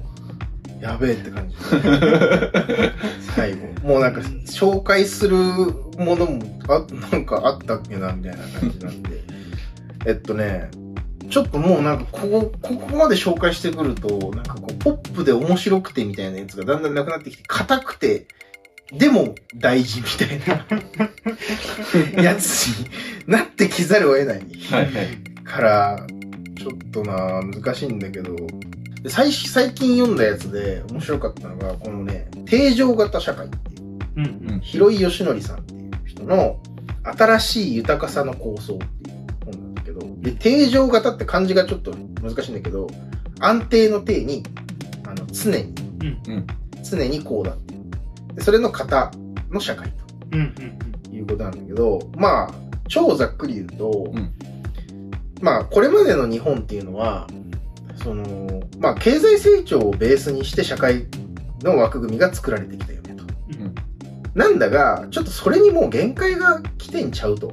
[0.81, 1.57] う、やべえって感じ。
[3.37, 3.59] 最後。
[3.87, 9.21] もうなんか、紹介するものも、あ、なんかあったっけな、みたいな感じなんで。
[10.07, 10.71] えっとね、
[11.31, 18.27] ちょっともうなんか、ここ、ここまで紹介してくると、なんかこう、ポップで面白くてみたいなやつがだんだんなくなってきて、硬くて、
[18.93, 20.41] でも大事みたい
[22.17, 22.91] な やつに
[23.29, 24.43] なってきざるを得ない。
[24.71, 25.45] はいはい。
[25.45, 26.07] から、
[26.59, 28.35] ちょっとな難しいんだけど、
[29.03, 34.51] で最最近読んだやつで面白かったのが、このね、定常型社会っていう、うん。
[34.51, 36.61] うん広井義則さんっていう人の、
[37.03, 39.20] 新しい豊かさの構想っていう
[40.35, 42.89] で、定常型って漢字がちょっと難しいんだけど、
[43.41, 44.43] 安定の定に、
[45.05, 45.75] あの、常に、
[46.29, 46.47] うん。
[46.83, 48.35] 常にこうだっていう。
[48.37, 49.11] でそれの型
[49.51, 49.93] の社会
[50.33, 50.41] うん。
[50.41, 50.53] うん。
[51.03, 52.55] ということなんだけど、まあ、
[52.89, 54.33] 超ざっくり言うと、うん
[55.41, 57.27] まあ、これまでの日本っていうのは、
[58.03, 61.07] その、まあ、経済成長をベースにして社会
[61.63, 63.25] の枠組みが作られてきたよねと。
[63.25, 63.27] う
[63.65, 63.75] ん
[64.33, 67.53] なんだが、ちょっとそれにもう限界が来てんちゃうと。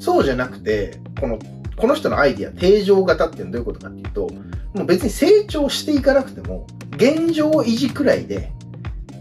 [0.00, 1.38] そうじゃなくて、この、
[1.76, 4.28] この人のアイディア、定常型っていうのはどういうことかっていうと、
[4.74, 6.66] もう別に成長していかなくても、
[6.96, 8.52] 現状維持くらいで、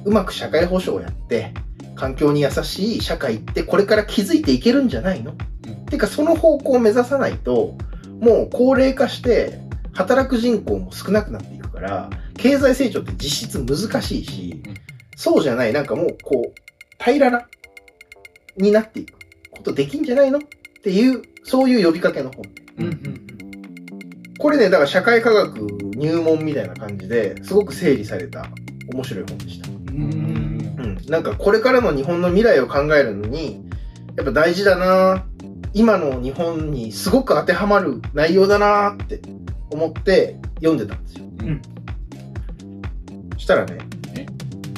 [0.05, 1.53] うまく社会保障をやって、
[1.95, 5.35] 環境に優しい社会ってこれから築いていけるんじゃないの、
[5.67, 5.85] うん。
[5.85, 7.77] てかその方向を目指さないと、
[8.19, 9.59] もう高齢化して、
[9.93, 14.73] 働く人口も少なくなっていくから、経済成長って実質難しいし、うん
[15.15, 16.53] そうじゃない、なんかもうこう、
[16.97, 17.47] 平らな、
[18.57, 19.13] になっていく
[19.51, 20.39] ことできんじゃないの？
[20.39, 20.41] っ
[20.81, 22.43] ていう、そういう呼びかけの本。
[22.79, 22.85] うん。
[22.85, 23.27] うん。
[24.39, 25.57] これね、だから社会科学
[25.95, 28.47] 入門みたいな感じで、すごく整理された
[28.93, 29.69] 面白い本でした。
[29.69, 29.77] うん。
[29.93, 30.97] うん。
[31.07, 33.63] なんかこれからの日本の未来を考えるのに、
[34.15, 35.25] やっぱ大事だな
[35.73, 39.19] 今の日本にすごく当てはまる内容だなって
[39.71, 41.25] 思って読んでたんですよ。
[41.39, 41.61] うん
[43.37, 43.77] したらね
[44.15, 44.25] え、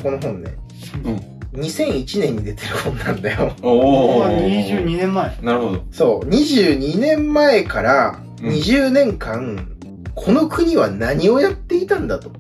[0.01, 0.55] この本ね、
[1.03, 1.34] うん。
[1.56, 3.53] 2001年に出てる本なんだよ。
[3.62, 4.84] おあー。
[4.84, 5.38] 22年前。
[5.41, 5.84] なるほど。
[5.91, 9.68] そう、22年前からうん20年間、
[10.14, 12.32] この国は何をやっていたんだと。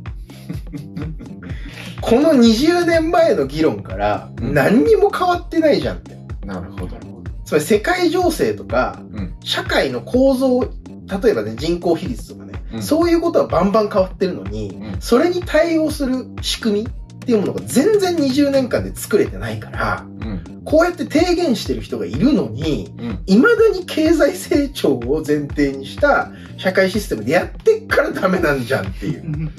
[2.01, 6.15] この20年前の議論からうん何にも変わってないじゃんって。
[6.45, 6.95] なるほど。
[7.45, 9.33] つまり世界情勢とか、うん。
[9.43, 16.87] 社会の構造例えばね、人口比率とかね、うんそういうことはバンバン変わってるのに、うんそれに対応する仕組み
[17.25, 20.61] っていうものが全然20年間で作れてないから、うん。
[20.63, 23.23] こうやって提言してる人がいるのに、うん。
[23.25, 29.49] 未だに経済成長を前提にした社会システムでやってっからダメなんじゃんっていう。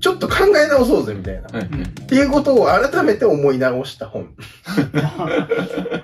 [0.00, 1.48] ちょっと考え直そうぜみたいな。
[1.48, 1.66] はい。
[1.66, 1.68] っ
[2.06, 4.28] ていうことを改めて思い直した本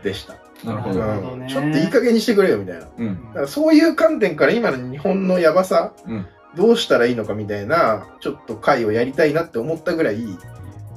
[0.03, 0.37] でした。
[0.65, 1.01] なるほど。
[1.01, 2.81] なるほどねうんちょっといい加減にしてくれよみたいな。
[2.81, 3.17] だうん。
[3.35, 6.27] からそういう観点から今の日本のやばさ、うん。
[6.57, 10.17] どうしたらいいのかみたいな、ちょっと回をやりたいなって思ったぐらい、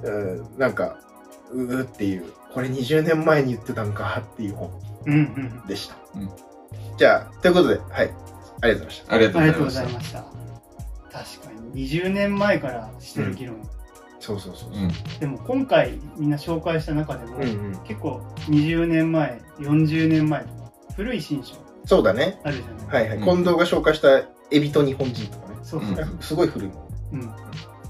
[0.04, 1.00] うん、なんか、
[1.52, 4.72] うーっていう、これ20年前に言ってたんかっていう本
[5.06, 5.18] うんう
[5.64, 5.68] ん。
[5.68, 5.96] でした。
[6.16, 6.30] うん
[6.98, 8.12] じゃあ、ということで、はい。
[8.62, 9.14] ありがとうございました。
[9.14, 10.24] ありがとうごございました。
[10.24, 10.34] 確
[11.46, 13.58] かに、20年前からしてる議論。
[14.20, 14.80] そうそうそうた。
[14.80, 14.92] うん。
[15.20, 17.84] でも今回みんな紹介した中でも、うんうん。
[17.84, 21.56] 結構20年前、40年前とか、古い新書
[21.86, 22.40] そうだね。
[22.44, 23.18] あるじゃない、はいはい。
[23.20, 25.47] うん近藤が紹介したエビと日本人とかね。
[25.68, 25.82] そう。
[26.22, 26.88] すごい古いもん。
[27.14, 27.36] うん。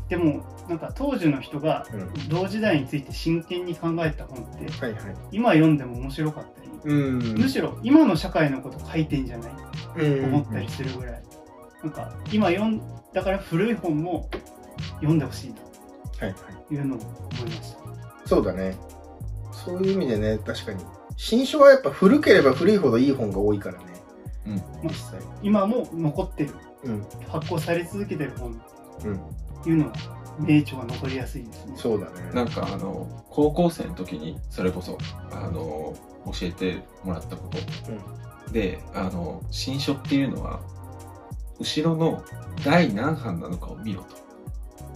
[0.10, 2.30] でも、なんか当時の人がうん。
[2.30, 5.16] 同時代について真剣に考えた本って、はいはい。
[5.32, 7.38] 今読んでも面白かったり、うん。
[7.38, 9.52] むしろ今の社会のこと書いてんじゃない
[9.98, 11.24] う思ったりするぐらい、
[11.84, 12.82] なんか今読ん
[13.14, 14.30] だから古い本も
[14.96, 15.54] 読んでほしい
[16.20, 16.36] はいはい。
[16.68, 17.80] というのを思いました。
[18.26, 18.76] そうだね。
[19.52, 20.84] そういう意味でね、確かに。
[21.16, 23.86] 新書はやっぱ古ければ古いほどいい本が多いからね。
[24.48, 24.88] うん。
[24.88, 25.20] 実際。
[25.42, 26.67] 今も残ってる、うん。
[27.28, 28.62] 発行され続けてる本
[29.06, 29.16] うん。
[29.16, 29.94] っていうのは、
[30.40, 31.74] 名著が残りやすいですね。
[31.76, 32.32] そうだね。
[32.34, 34.98] なんかあの、高校生の時に、それこそ、
[35.32, 38.52] あの、教えてもらったこと。
[38.52, 40.62] で、あの、新書っていうのは、
[41.60, 42.24] 後ろの
[42.64, 44.28] 第何版なのかを見ろと。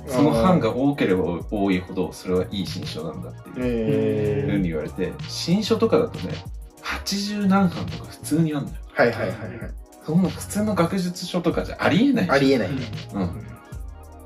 [0.08, 6.34] その版が多ければ多いほど、それはいい新書なんだっていうえー、ふうに言われて、新書とかだとね、
[6.82, 8.78] 80何版とか普通にあるのよ。
[8.94, 9.81] はいはいはいはい。
[10.04, 12.82] そんな普通の学術書とかじゃありえないありえないね。
[13.14, 13.18] う。
[13.18, 13.48] うんん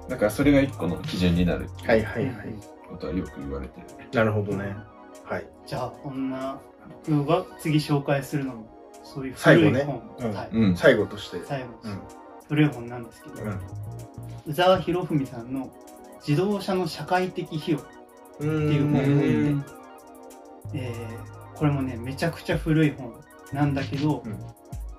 [0.08, 2.36] だからそれが一個の基準になるはいはいはい。
[2.88, 3.88] ことはよく言われてる。
[4.14, 4.76] なるほどね。
[5.24, 5.48] はい。
[5.66, 6.62] じゃあ、こんな、
[7.10, 8.68] 僕が次紹介するのも、
[9.04, 10.78] そういう最後ね古い本、うんはい、うん。
[10.78, 11.40] 最後として。
[11.46, 12.00] 最後、うん
[12.48, 13.60] 古い本なんですけど、うん
[14.46, 15.72] 宇沢博文さんの
[16.26, 17.80] 自動車の社会的費用、
[18.40, 18.72] うん。
[18.72, 19.66] いう本をうん
[20.74, 23.14] えーこれもね、めちゃくちゃ古い本
[23.54, 24.38] なんだけど、うん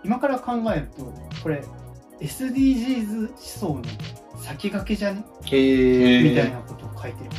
[0.05, 1.63] 今から考えると、これ、
[2.21, 3.83] SDGs 思想の
[4.43, 5.25] 先駆けじゃね？
[5.47, 6.23] へえ。
[6.23, 7.31] みたいなことを書いてる。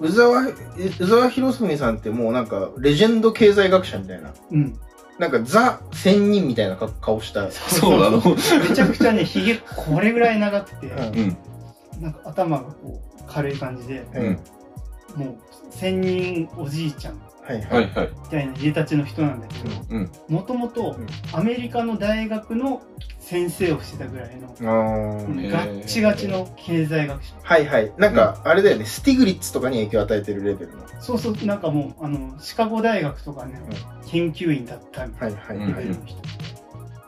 [0.00, 0.52] 宇沢、え
[1.00, 4.34] 宇沢博文さんってもうなんか、レジェンド経済学者みたいな。
[4.50, 4.78] うん。
[5.18, 7.50] なんか、ザ・仙人みたいな顔した。
[7.50, 8.20] そうなの？
[8.20, 12.02] めちゃくちゃね、ひげこれぐらい長くて、うんうん。
[12.02, 15.24] なんか頭がこう軽い感じで、うん。
[15.24, 15.36] もう
[15.70, 17.74] 千人おじいちゃんはいは。
[17.76, 18.10] はいいはい。
[18.24, 20.10] みたいな家たちの人なんだけど、うん。
[20.28, 21.06] もともとうん
[21.38, 22.82] アメリカの大学の
[23.18, 27.34] 先生をしてたぐらいの、あーへーガッチガチの経済学者。
[27.42, 27.92] はいはい。
[27.98, 30.84] なんか、あれだよね、スティグリッツとかに影響を与えてるレベルの。
[31.00, 33.60] そうそう、なんかもう、あの、シカゴ大学とかね、
[34.06, 35.84] 研究員だったみたはいいはいなはい。
[35.84, 36.22] レベルの人。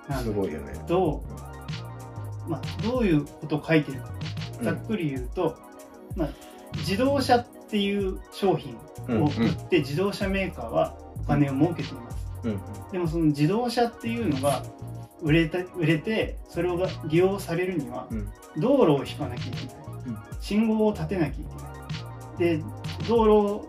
[0.08, 0.72] なんだすごいよね。
[0.74, 1.22] けど、
[2.46, 4.08] まあ、どういうことを書いてるか、
[4.62, 5.58] ざっくり言うと、
[6.14, 6.28] まあ、
[6.76, 8.78] 自動車っていう商品うん。
[9.08, 12.26] を売って自動車メーカーはお金を儲けています。
[12.44, 12.60] うん。
[12.92, 14.62] でもその自動車っていうのが
[15.22, 18.28] 売れた売れてそれをが利用されるにはうん。
[18.58, 19.76] 道路を引かなきゃいけない、
[20.06, 20.18] うん。
[20.40, 22.56] 信号を立てなきゃいけない。
[22.58, 22.64] で
[23.08, 23.68] 道路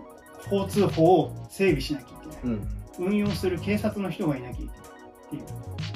[0.52, 2.68] 交通法を整備しなきゃいけない、うん。
[3.00, 4.76] 運用する警察の人がいなきゃいけない
[5.28, 5.44] っていう。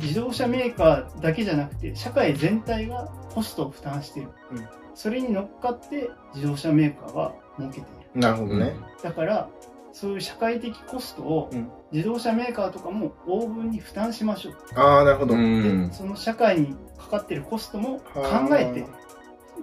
[0.02, 4.68] 自動車メーカーだけじゃなくて社会全体がコストを負担している、うん。
[4.94, 8.76] それに乗っかって自動車メーカーは儲けているなるほどね。
[9.04, 9.50] だから
[9.94, 14.56] そういう社会的コストをうん自動車メーカーとかも応分に負担しましょう。
[14.76, 15.36] ああ、なるほど。
[15.36, 15.94] で。
[15.94, 18.86] その社会にかかってるコストも考はあえて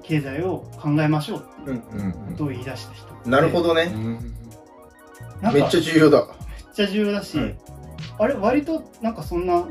[0.02, 3.30] 経済を考えましょうってういうんことを言い出した人で。
[3.30, 3.90] なるほどね。
[5.40, 6.26] めっちゃ重要だ。
[6.26, 7.58] めっちゃ重要だし、うん
[8.20, 9.68] あれ割となんかそんな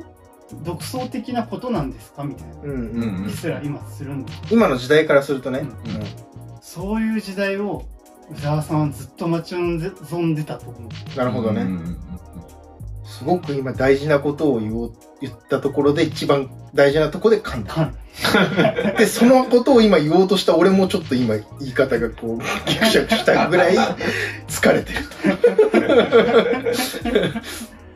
[0.63, 2.23] 独創的なことなんですか？
[2.23, 3.23] みたいなうんうん。
[3.23, 4.31] うん気すら今するんだ。
[4.49, 5.59] 今の時代からするとね。
[5.59, 5.73] うんうん
[6.61, 7.85] そういう時代を
[8.31, 11.17] 宇沢さんはずっと待ち望んでたと思う。
[11.17, 11.61] なるほどね。
[11.61, 11.97] うんうん
[13.07, 17.93] すごく今大事なことを言おう言ったところで一番大事なところで噛んだ。
[18.97, 23.75] で、そのことを今言おうとした俺もちょっと今言い方がこう、ギクシャクしたぐらい
[24.47, 24.99] 疲れてる。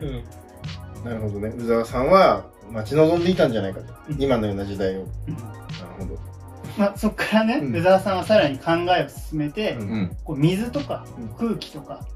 [0.00, 1.54] うん、なるほどね。
[1.56, 3.92] 宇沢さんは待ち望んでいたんじゃないかと。
[4.08, 5.02] うん今のような時代を。
[5.02, 5.48] うんなる
[6.00, 6.31] ほど。
[6.76, 7.82] まあ、そこからね、うん。
[7.82, 10.16] さんはさらに考えを進めて、うん。
[10.24, 11.28] こう水とかうん。
[11.34, 12.06] 空気とか、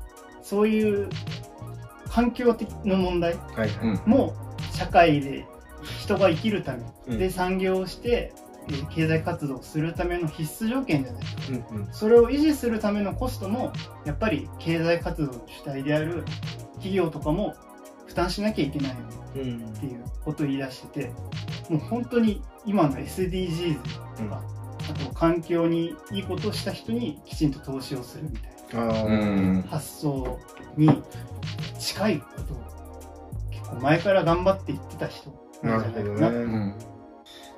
[0.43, 1.09] そういう
[2.09, 3.37] 環境的な問題
[4.07, 4.35] も
[4.73, 5.47] 社会で
[6.01, 7.19] 人が生きるため、うん。
[7.19, 8.33] で産業をして、
[8.69, 11.23] えー経済活動をするための必須条件じゃない。
[11.51, 11.89] うんうん。
[11.93, 13.73] それを維持するためのコストも
[14.05, 16.25] やっぱり経済活動の主体である
[16.73, 17.66] 企業とかも負
[18.17, 18.95] 担しなきゃいけないっ
[19.33, 21.13] ていうことを言い出してて
[21.71, 23.79] もう本当に今の SDGs
[24.17, 24.43] とか、
[24.91, 28.57] あと環境にいいことをした人にきちんと投資をするみたい。
[28.75, 30.41] な発想
[30.77, 30.91] に
[31.79, 35.31] 近いことを結構前から頑張って言ってた人
[35.63, 36.29] ななんじゃないかな。
[36.31, 36.45] うね。
[36.45, 36.75] ん。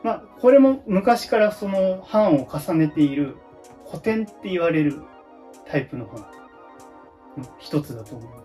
[0.03, 3.37] まあ、これも昔からその版を重ねている
[3.89, 5.01] 古典って言われる
[5.67, 6.27] タイプの本の
[7.59, 8.38] 一つだと思います。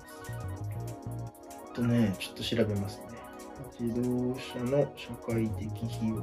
[1.74, 3.06] とね、ちょっと調べますね。
[3.80, 6.22] 自動車の社会的費用。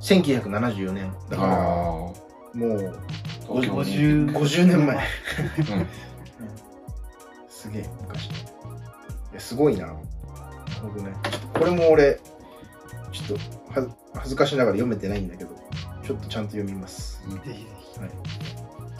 [0.00, 1.12] 1974年。
[1.30, 2.14] だから、あも
[2.54, 3.46] うあ。
[3.46, 4.96] 東京オリンピック50年前。
[4.96, 5.02] うん
[7.48, 8.26] すげえ、昔。
[8.26, 8.30] い
[9.34, 9.86] や、すごいな。
[9.86, 9.98] なる
[10.92, 11.12] ほどね。
[11.54, 12.20] これも俺、
[13.12, 13.38] ちょっ
[13.74, 15.50] とは恥ずかしながら読めてないんだけど、
[16.04, 17.22] ちょっとちゃんと読みます。
[17.28, 17.54] ぜひぜ
[17.94, 18.00] ひ。
[18.00, 18.10] はい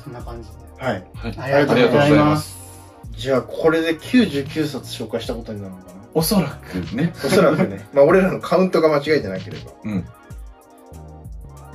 [0.06, 0.56] そんな感じで。
[0.78, 1.04] はい。
[1.14, 1.52] はい。
[1.54, 2.65] ありがとうございます。
[3.12, 5.92] じゃあ、これで99冊紹介したことになるのかな？
[6.14, 7.12] おそらくね。
[7.14, 7.86] おそらくね。
[7.92, 9.72] まあ、俺らのカウントが間違えてなければ。
[9.84, 10.04] うん。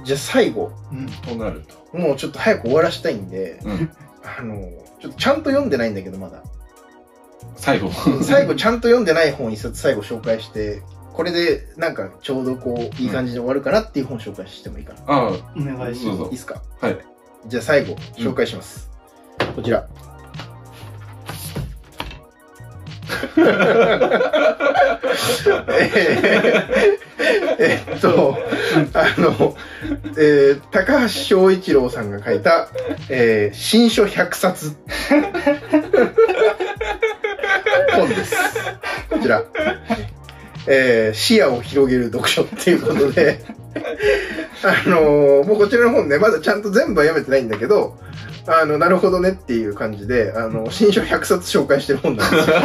[0.04, 0.72] じゃあ、最後。
[0.92, 1.08] うん。
[1.08, 1.98] となると。
[1.98, 3.92] もうちょっと早く終わらしたいんで、うん。
[4.24, 4.56] あの、
[5.00, 6.44] ちょっとちゃんと読んでないんだけど、まだ。
[7.56, 7.92] 最後。
[8.24, 10.82] 最後ちゃんと読んでない本一冊最後紹介して、
[11.14, 15.00] これでなんかちょうどこう、いい感じで終わるかなっていう本紹介してもいいかな。
[15.08, 16.18] ああ、お願いします。
[16.18, 16.62] どうぞいいっすか？
[16.80, 16.98] はい。
[17.48, 18.90] じゃあ最後、紹介します。
[19.56, 19.88] こちら。
[25.70, 26.92] えー
[27.60, 28.38] えっと、
[28.94, 29.56] あの、
[30.18, 32.70] えー高橋翔一郎さんが書いた、
[33.10, 34.76] えー新書100冊。
[37.96, 38.36] 本です。
[39.10, 39.44] こちら。
[40.68, 43.44] えー視野を広げる読書っていうことで、
[44.64, 47.98] あのーもうこちらの本ね、まだちゃんと全部は読めてないんだけど、
[48.48, 52.56] あの、なるほどねっていう感じで、あの、新書100冊紹介してる本なんですよ。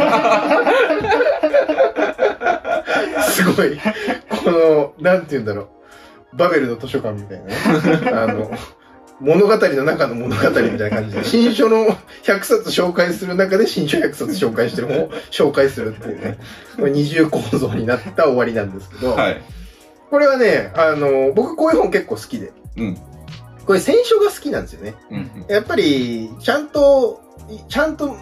[3.29, 3.79] すごい、
[4.43, 5.69] この、なんて言うんだろ
[6.33, 7.55] う、バベルの図書館みたいなね、
[8.11, 8.51] あの、
[9.19, 11.87] 物語の中の物語みたいな感じで、新書の
[12.23, 16.37] 100冊紹介する中で新書100冊紹介してる本を紹介するっていうね、
[16.77, 19.41] 二重構造になった終わりなんですけど、はい。
[20.09, 22.97] これはね、あの、僕こういう本結構好きで、うん。
[23.67, 24.95] これ選書が好きなんですよね。
[25.11, 25.45] うん。
[25.49, 27.21] やっぱり、ちゃんと、
[27.69, 28.15] ちゃんと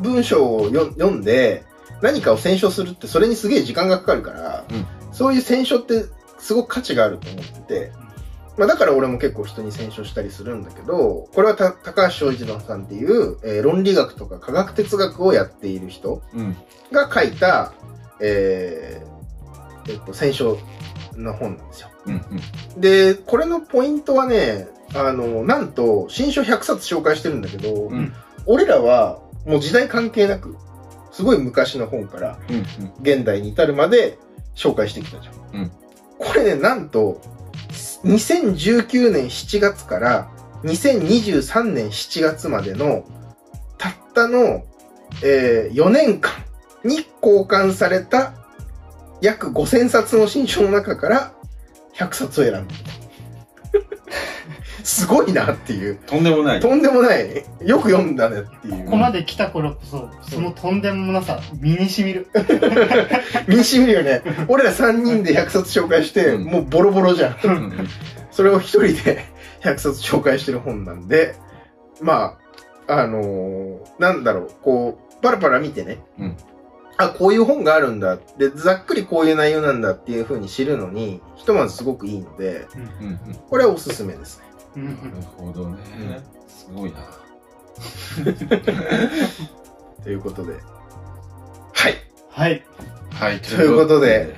[0.00, 1.64] 文章を読読んで、
[2.02, 6.04] 何かを選書するってそれにすげえ時間がかかるから、うんそういう選書って
[6.38, 7.92] すごく価値があると思ってて、
[8.58, 16.56] まあだから俺も結構人に選書したりするんだけど、これはた高橋翔一郎さんっていう、えー論理学とか科学哲学をやっている人うん。
[16.92, 17.72] が書いた、
[18.20, 20.58] えーえっと、選書
[21.18, 21.88] の本なんですよ。
[22.06, 22.80] うん。
[22.80, 28.12] で、これのポイントはね、あの、なんと、新書100冊紹介してるんだけど、うん。
[28.46, 30.56] 俺らはもう時代関係なく、
[31.12, 32.92] すごい昔の本からうん。
[33.02, 34.18] 現代に至るまで
[34.54, 35.34] 紹介してきたじゃん。
[35.62, 35.70] うん
[36.20, 37.20] これね、なんと、
[38.04, 40.28] 2019年7月から
[40.64, 43.04] 2023年7月までの、
[43.78, 44.64] たったの、
[45.22, 46.32] えー4年間
[46.84, 48.34] に交換された
[49.20, 51.32] 約5000冊の新書の中から
[51.94, 52.74] 100冊を選んだ。
[54.84, 55.96] すごいなっていう。
[56.06, 56.60] とんでもない。
[56.60, 57.44] とんでもない。
[57.60, 58.84] よく読んだねっていう。
[58.84, 62.28] ここまで来た頃こそ、そのとんでもなさ、身に染みる。
[63.46, 64.22] 身に染みるよね。
[64.48, 67.36] 俺ら3人で100冊紹介して、うんもうボロボロじゃん。
[67.44, 67.88] うん。
[68.30, 69.26] それを一人で
[69.62, 71.34] 100冊紹介してる本なんで、
[72.00, 72.38] ま
[72.86, 76.36] あ、あのーなんだろう、こう、パラパラ見てね、うん
[76.98, 78.18] あ、こういう本があるんだ。
[78.36, 82.66] で、ざっくりこういう内容なんだっていう風に知るのに、ひとまずすごくいいので、
[83.00, 83.18] うん。
[83.48, 84.44] これはおすすめですね。
[84.76, 84.98] うんなる
[85.36, 85.78] ほどね。
[86.48, 86.98] すごいな。
[90.02, 90.54] ということで。
[91.72, 91.94] はい。
[92.30, 92.64] はい。
[93.12, 93.40] はい。
[93.40, 94.36] ということで。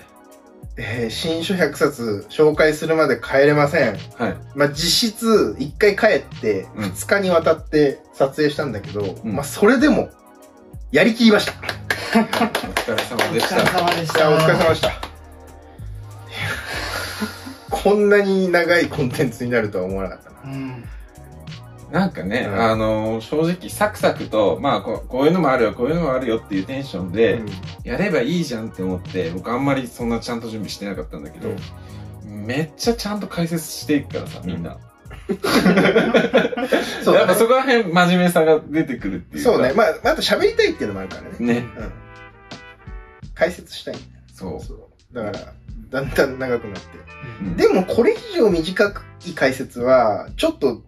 [0.77, 3.99] えー新書100冊紹介するまで帰れません。
[4.17, 4.37] はい。
[4.55, 10.09] まあ、実質、1回帰って、うん2日にわたって撮影したんだけど、うんまあ、それでも、
[10.93, 11.53] やりきりました。
[12.19, 13.79] お疲れ様お疲れでした。
[13.79, 14.31] 様でした。
[14.31, 14.93] お疲れ様でした。
[17.71, 20.53] こんなに長いコンテンツになるとは思わなかったな。
[20.53, 20.85] うん。
[21.93, 27.49] なんかね、うんあの、正直サクサクと、まあこう、こういうのもあるよ、こういうのもあるよっていうテンションで、うん
[27.85, 31.51] やればいいじゃんって思って、僕あんまりそんなちゃんと準備してなかったんだけど、
[32.25, 34.77] めっちゃちゃんと解説していくからさ、みんな。
[37.05, 39.51] そうだねやっぱそこら辺真面目さが出てくるっていうか。
[39.51, 39.73] そうね。
[39.75, 41.31] まあ、また喋りたいっていうのもあるからね。
[41.39, 41.67] ね。
[41.77, 41.93] うん。
[43.35, 43.95] 解説したい。
[44.35, 44.65] そう。
[44.65, 45.15] そう。
[45.15, 45.53] だから、
[45.91, 46.89] だんだん長くなって。
[47.43, 48.95] うんでも、これ以上短
[49.27, 50.83] い解説は、ちょっと、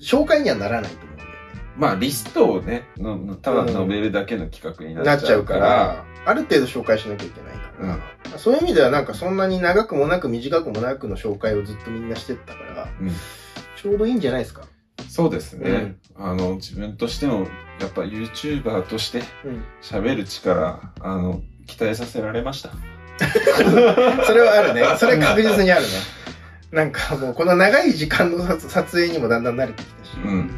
[0.00, 1.36] 紹介にはならないと思うんだよね。
[1.76, 7.98] まあ、リストをね、ののただ述べるだけの企画にななっちゃうから、ら、ある程度紹介しなきゃいけないか
[8.32, 13.10] ら、そういう意味ではなんかそんなに長くもなく短くもなくの紹介をずっとみんなしてったから、うん
[13.76, 14.62] ちょうどいいんじゃないですか？
[15.08, 15.96] そうですね。
[16.16, 17.46] あの、自分としても、
[17.80, 19.64] やっぱ YouTuber としてうん。
[19.82, 22.70] 喋る力、あの、期待させられました。
[24.26, 24.82] それはあるね。
[24.98, 25.88] それ確実にあるね。
[26.72, 30.50] なんかもうこの長い時間の撮撮影にもだんだん慣れてきたし、うん。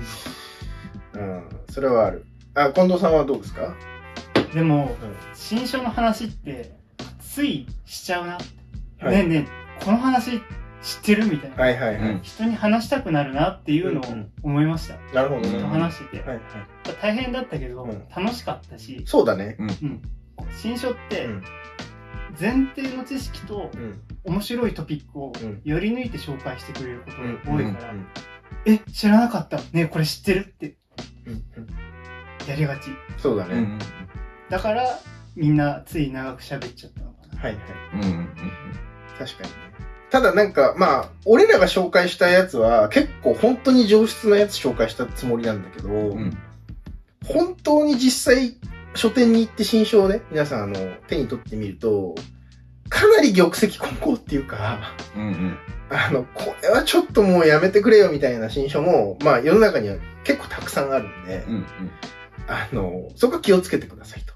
[1.15, 2.25] うん、それはある。
[2.55, 3.75] あ、近藤さんはどうですか？
[4.55, 4.97] でも、
[5.35, 6.73] 新書の話って、
[7.21, 8.33] ついしちゃうな。
[9.01, 9.47] はいねえね
[9.81, 10.41] え、この話
[10.83, 11.57] 知ってるみたいな。
[11.57, 12.11] はいはいはい。
[12.13, 14.05] うん人に話したくなるなっていうのを
[14.43, 14.95] 思いました。
[15.15, 15.59] なるほどね。
[15.59, 16.29] うん話してて。
[16.29, 16.41] はいはい。
[17.03, 19.57] 大変だったけど、うん楽しかったし、そうだね。
[19.59, 20.03] うん、
[20.53, 21.43] 新書ってうん
[22.41, 24.01] 前提の知識とうん。
[24.25, 27.59] 面白いトピックをうんより抜いて紹介してくれることうん。
[27.59, 28.07] が多いから、うん
[28.65, 29.57] え、知らなかった。
[29.59, 30.77] ねえこれ知ってるって
[31.27, 31.67] うんうん
[32.49, 32.91] やりがち。
[33.19, 33.55] そうだね。
[33.55, 33.79] うん。
[34.49, 34.83] だから、
[35.37, 37.41] みんなつい長く喋っちゃったのかな。
[37.43, 37.65] はいはい。
[37.95, 38.03] うん。
[38.03, 38.29] うん。
[39.19, 39.88] 確かにね。
[40.11, 46.37] ただなんか、まあ、俺らが紹介したやつは結構本当に上質なやつ紹介したつもりなんだけど、うん。
[47.27, 48.57] 本当に実際
[48.95, 50.75] 書店に行って新書をね、皆さんあの、
[51.09, 52.15] 手に取ってみると、
[52.89, 55.23] かなり玉石混交っていうか、うん。
[55.23, 55.59] うん。
[55.91, 61.55] あの、これはちょっともうやめてくれよみたいな新書も、まあ世の中には結構たくさんあるんで、うん。
[61.55, 61.67] うん。
[62.47, 64.35] あの、そこは気をつけてくださいと。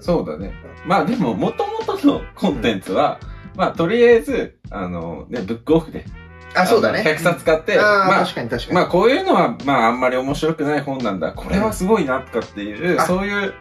[0.00, 0.52] そうだね。
[0.84, 3.20] まあでも、もともとのコンテンツは、
[3.54, 6.04] まあとりあえず、あの、ね、ブックオフで。
[6.54, 7.02] あ、そうだね。
[7.06, 8.74] 100冊買って、ああ、まあ確、かに確かに。
[8.74, 11.32] まあこういうのは、まああんまり面白くない本なんだ。
[11.32, 13.54] これはすごいな、とかっていう、あそういう、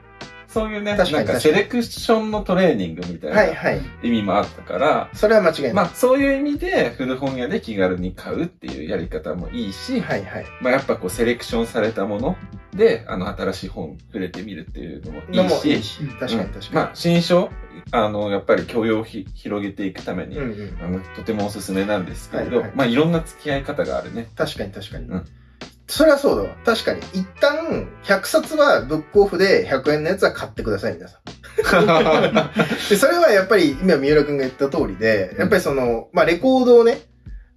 [0.52, 3.82] そういうね、確かになんかセレクションのトレーニングみたいなはいはい。
[4.04, 5.74] 意味もあったから、それは間違いない。
[5.74, 10.45] まあそういう意味で古本屋で気軽に買うっていうやり方もいいし、はいはい。
[10.62, 12.36] まあやっぱこうセレクションされたもの
[12.74, 16.76] で、あの新しい本触れてみるっていうのもいのいし、もいいし、確かに確かに。
[16.76, 17.49] まあ新書、
[17.91, 20.78] あの、やっぱり許容をひ広げていくために、うんうん。
[20.84, 24.30] あの、とてもおすすめなんですけれど、はいはいまあいろんな付き合い方があるね。
[24.36, 25.08] 確かに確かに。
[25.08, 25.26] うん
[25.92, 26.56] それはそうだわ。
[26.64, 27.02] 確かに。
[27.14, 31.22] 一旦、100冊はブックオフで100円のやつは買ってください、皆さん。
[32.89, 37.02] で、それはやっぱり、今三浦くんが言った通りで、やっぱりその、まあ、レコードをね、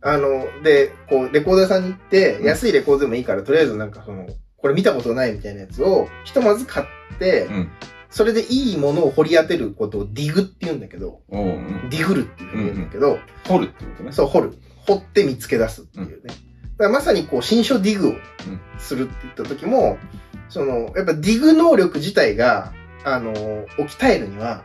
[0.01, 4.26] あの、で、こう、レコード屋さんに行って、うん安いレコードでもいいから、とりあえずなんかその、
[4.57, 6.87] これ見たことないみたいなやつを、ひとまず買っ
[7.20, 7.70] て、うん。
[8.11, 14.11] それでいいものを掘り当てることをディグって言うんだけど、おううんディグルっていうふうに言うんだけど、掘るってことね。
[14.11, 14.55] そう、掘る。
[14.87, 16.11] 掘って見つけ出すっていうね。
[16.24, 16.37] だか
[16.78, 18.14] らまさにこう、新書ディグを
[18.78, 19.98] するって言った時も、
[20.48, 22.72] その、やっぱディグ能力自体が、
[23.04, 23.30] あの、
[23.78, 24.64] 置き換えるには、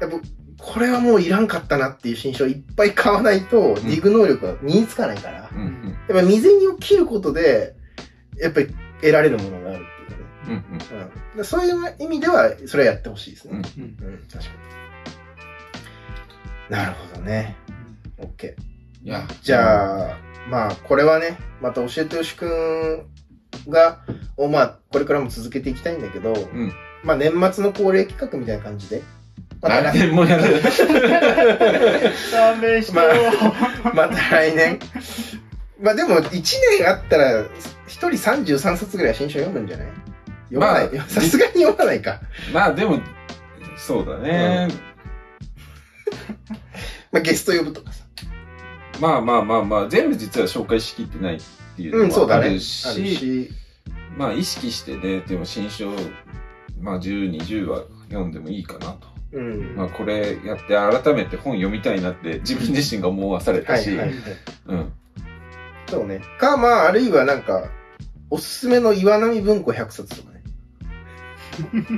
[0.00, 0.16] やっぱ、
[0.58, 5.96] これはもういらんかったなっていう新書をいっぱい買わないと、ディグ能力は身につかないから、うんうん。
[6.08, 7.74] やっぱ未然を切ることで、
[8.38, 8.68] やっぱり
[9.00, 10.24] 得られるものがあるっていうかね。
[10.46, 11.02] うんうん。
[11.02, 13.52] うんでそういう意味では、それはやってほしいですね。
[13.52, 14.50] うんうん、確か
[16.68, 16.76] に。
[16.76, 17.56] なるほどね。
[18.18, 18.54] OK。
[19.02, 20.18] いや、じゃあ、
[20.48, 23.98] まあ、これはね、また教えてよしくんが、
[24.36, 26.72] をまあ、これからも続けていきたいんだけど、うん。
[27.04, 29.02] まあ、年末の恒例企画みたいな感じで、
[29.62, 30.42] また来来年もやる。
[32.32, 33.04] 勘弁してよ。
[33.94, 34.78] また来年。
[35.80, 36.30] まあでも、1
[36.78, 37.48] 年あったら、1
[37.86, 39.88] 人33冊ぐらい新書読むんじゃない？
[40.48, 40.90] 読まない？
[40.94, 42.20] まあさすがに読まないか。
[42.52, 43.00] まあでも、
[43.76, 44.68] そうだね。
[47.12, 47.99] まあゲスト呼ぶとかさ。
[49.00, 51.40] まあまあまあまあ、全部実は紹介しきってないっ
[51.76, 52.42] ていううん、のそうだね。
[52.42, 53.50] あるもあるし、し。
[54.16, 55.90] まあ意識してね、でも新書、
[56.80, 59.08] まあ10、20は読んでもいいかなと。
[59.32, 59.76] うん。
[59.76, 64.18] まあこれやって改めて本読みたいなって自分自身が思わされたし、はいはいはい。
[64.66, 64.92] うん。
[65.88, 66.20] そうね。
[66.38, 67.68] か、まあ、あるいはなんか、
[68.30, 70.42] おすすめの岩波文庫100冊とかね。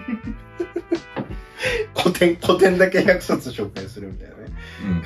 [1.94, 4.44] 古典、古典だけ100冊紹介するみたいなね。
[4.84, 5.02] うん。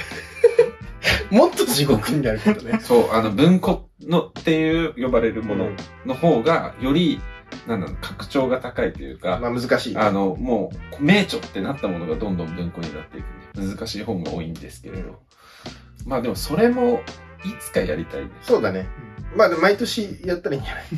[1.31, 2.81] もっと地獄になるけどね。
[2.83, 5.77] そう、あの文庫のっていう呼ばれるものうん
[6.07, 7.21] の方が、より、
[7.67, 9.97] なんだろう、格調が高いというか、まあ難しい。
[9.97, 13.23] あの、もう、名著ってなったものがどんどん文庫になってい
[13.55, 15.21] くんで、難しい本が多いんですけれど。
[16.07, 17.03] まあでも、それも、
[17.45, 18.49] いつかやりたいです。
[18.49, 18.87] そうだね。
[19.37, 20.85] まあ、でも毎年やったらいいんじゃない？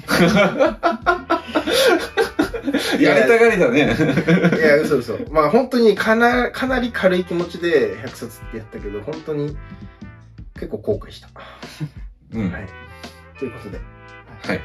[3.03, 3.97] やりたがりだね。
[4.57, 5.19] いや、嘘嘘。
[5.31, 9.57] まあ本当にかな、かなり軽い気持ちで100冊ってやったけど、本当に
[10.59, 11.29] 結構後悔した。
[12.33, 12.51] うん。
[12.51, 12.67] はい。
[13.39, 13.81] ということで、
[14.45, 14.61] はい。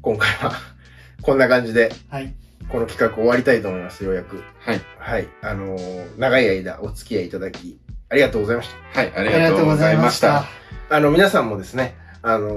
[0.00, 0.52] 今回は
[1.22, 2.34] こんな感じで、はい。
[2.68, 4.42] この企画終わりたいと思います、ようやく。
[4.60, 4.80] はい。
[4.98, 5.28] はい。
[5.42, 9.00] あのー長い間お付き合いいただき、ありがとうございました。
[9.00, 10.44] はい、ありがとうございました。。
[10.90, 12.48] あの、皆さんもですね、あの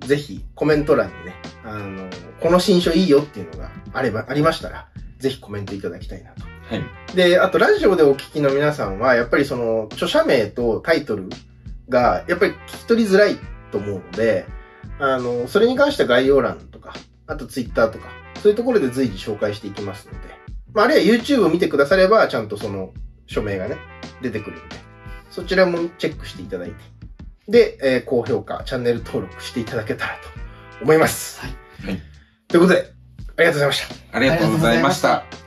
[0.00, 1.34] ーぜひコメント欄にね、
[1.64, 4.88] あのーこの新書いいよっていうのがあれば、ありましたら、
[5.18, 6.42] ぜひコメントいただきたいなと。
[6.42, 7.16] はい。
[7.16, 11.28] で、あとラジオでお聞きの皆さんは、やっぱりその、著者名とタイトル
[11.88, 13.36] が、やっぱり聞き取りづらい
[13.70, 14.46] と思うので、
[14.98, 16.94] あの、それに関しては概要欄とか、
[17.26, 18.08] あとツイッターとか、
[18.42, 20.18] そういうところで随時紹介していきますので、
[20.72, 22.92] まあ、あるいは YouTube を見てくだされば、ちゃんとその、
[23.26, 23.76] 署名がね、
[24.22, 24.76] 出てくるので、
[25.30, 26.76] そちらもチェックしていただいて、
[27.48, 30.28] で、えー高評価、チャンネル登録していただけたらと
[30.82, 31.40] 思います。
[31.40, 32.14] はいはい
[32.48, 32.92] ということで、
[33.36, 34.16] ありがとうございました。
[34.16, 35.43] ありがとうございました。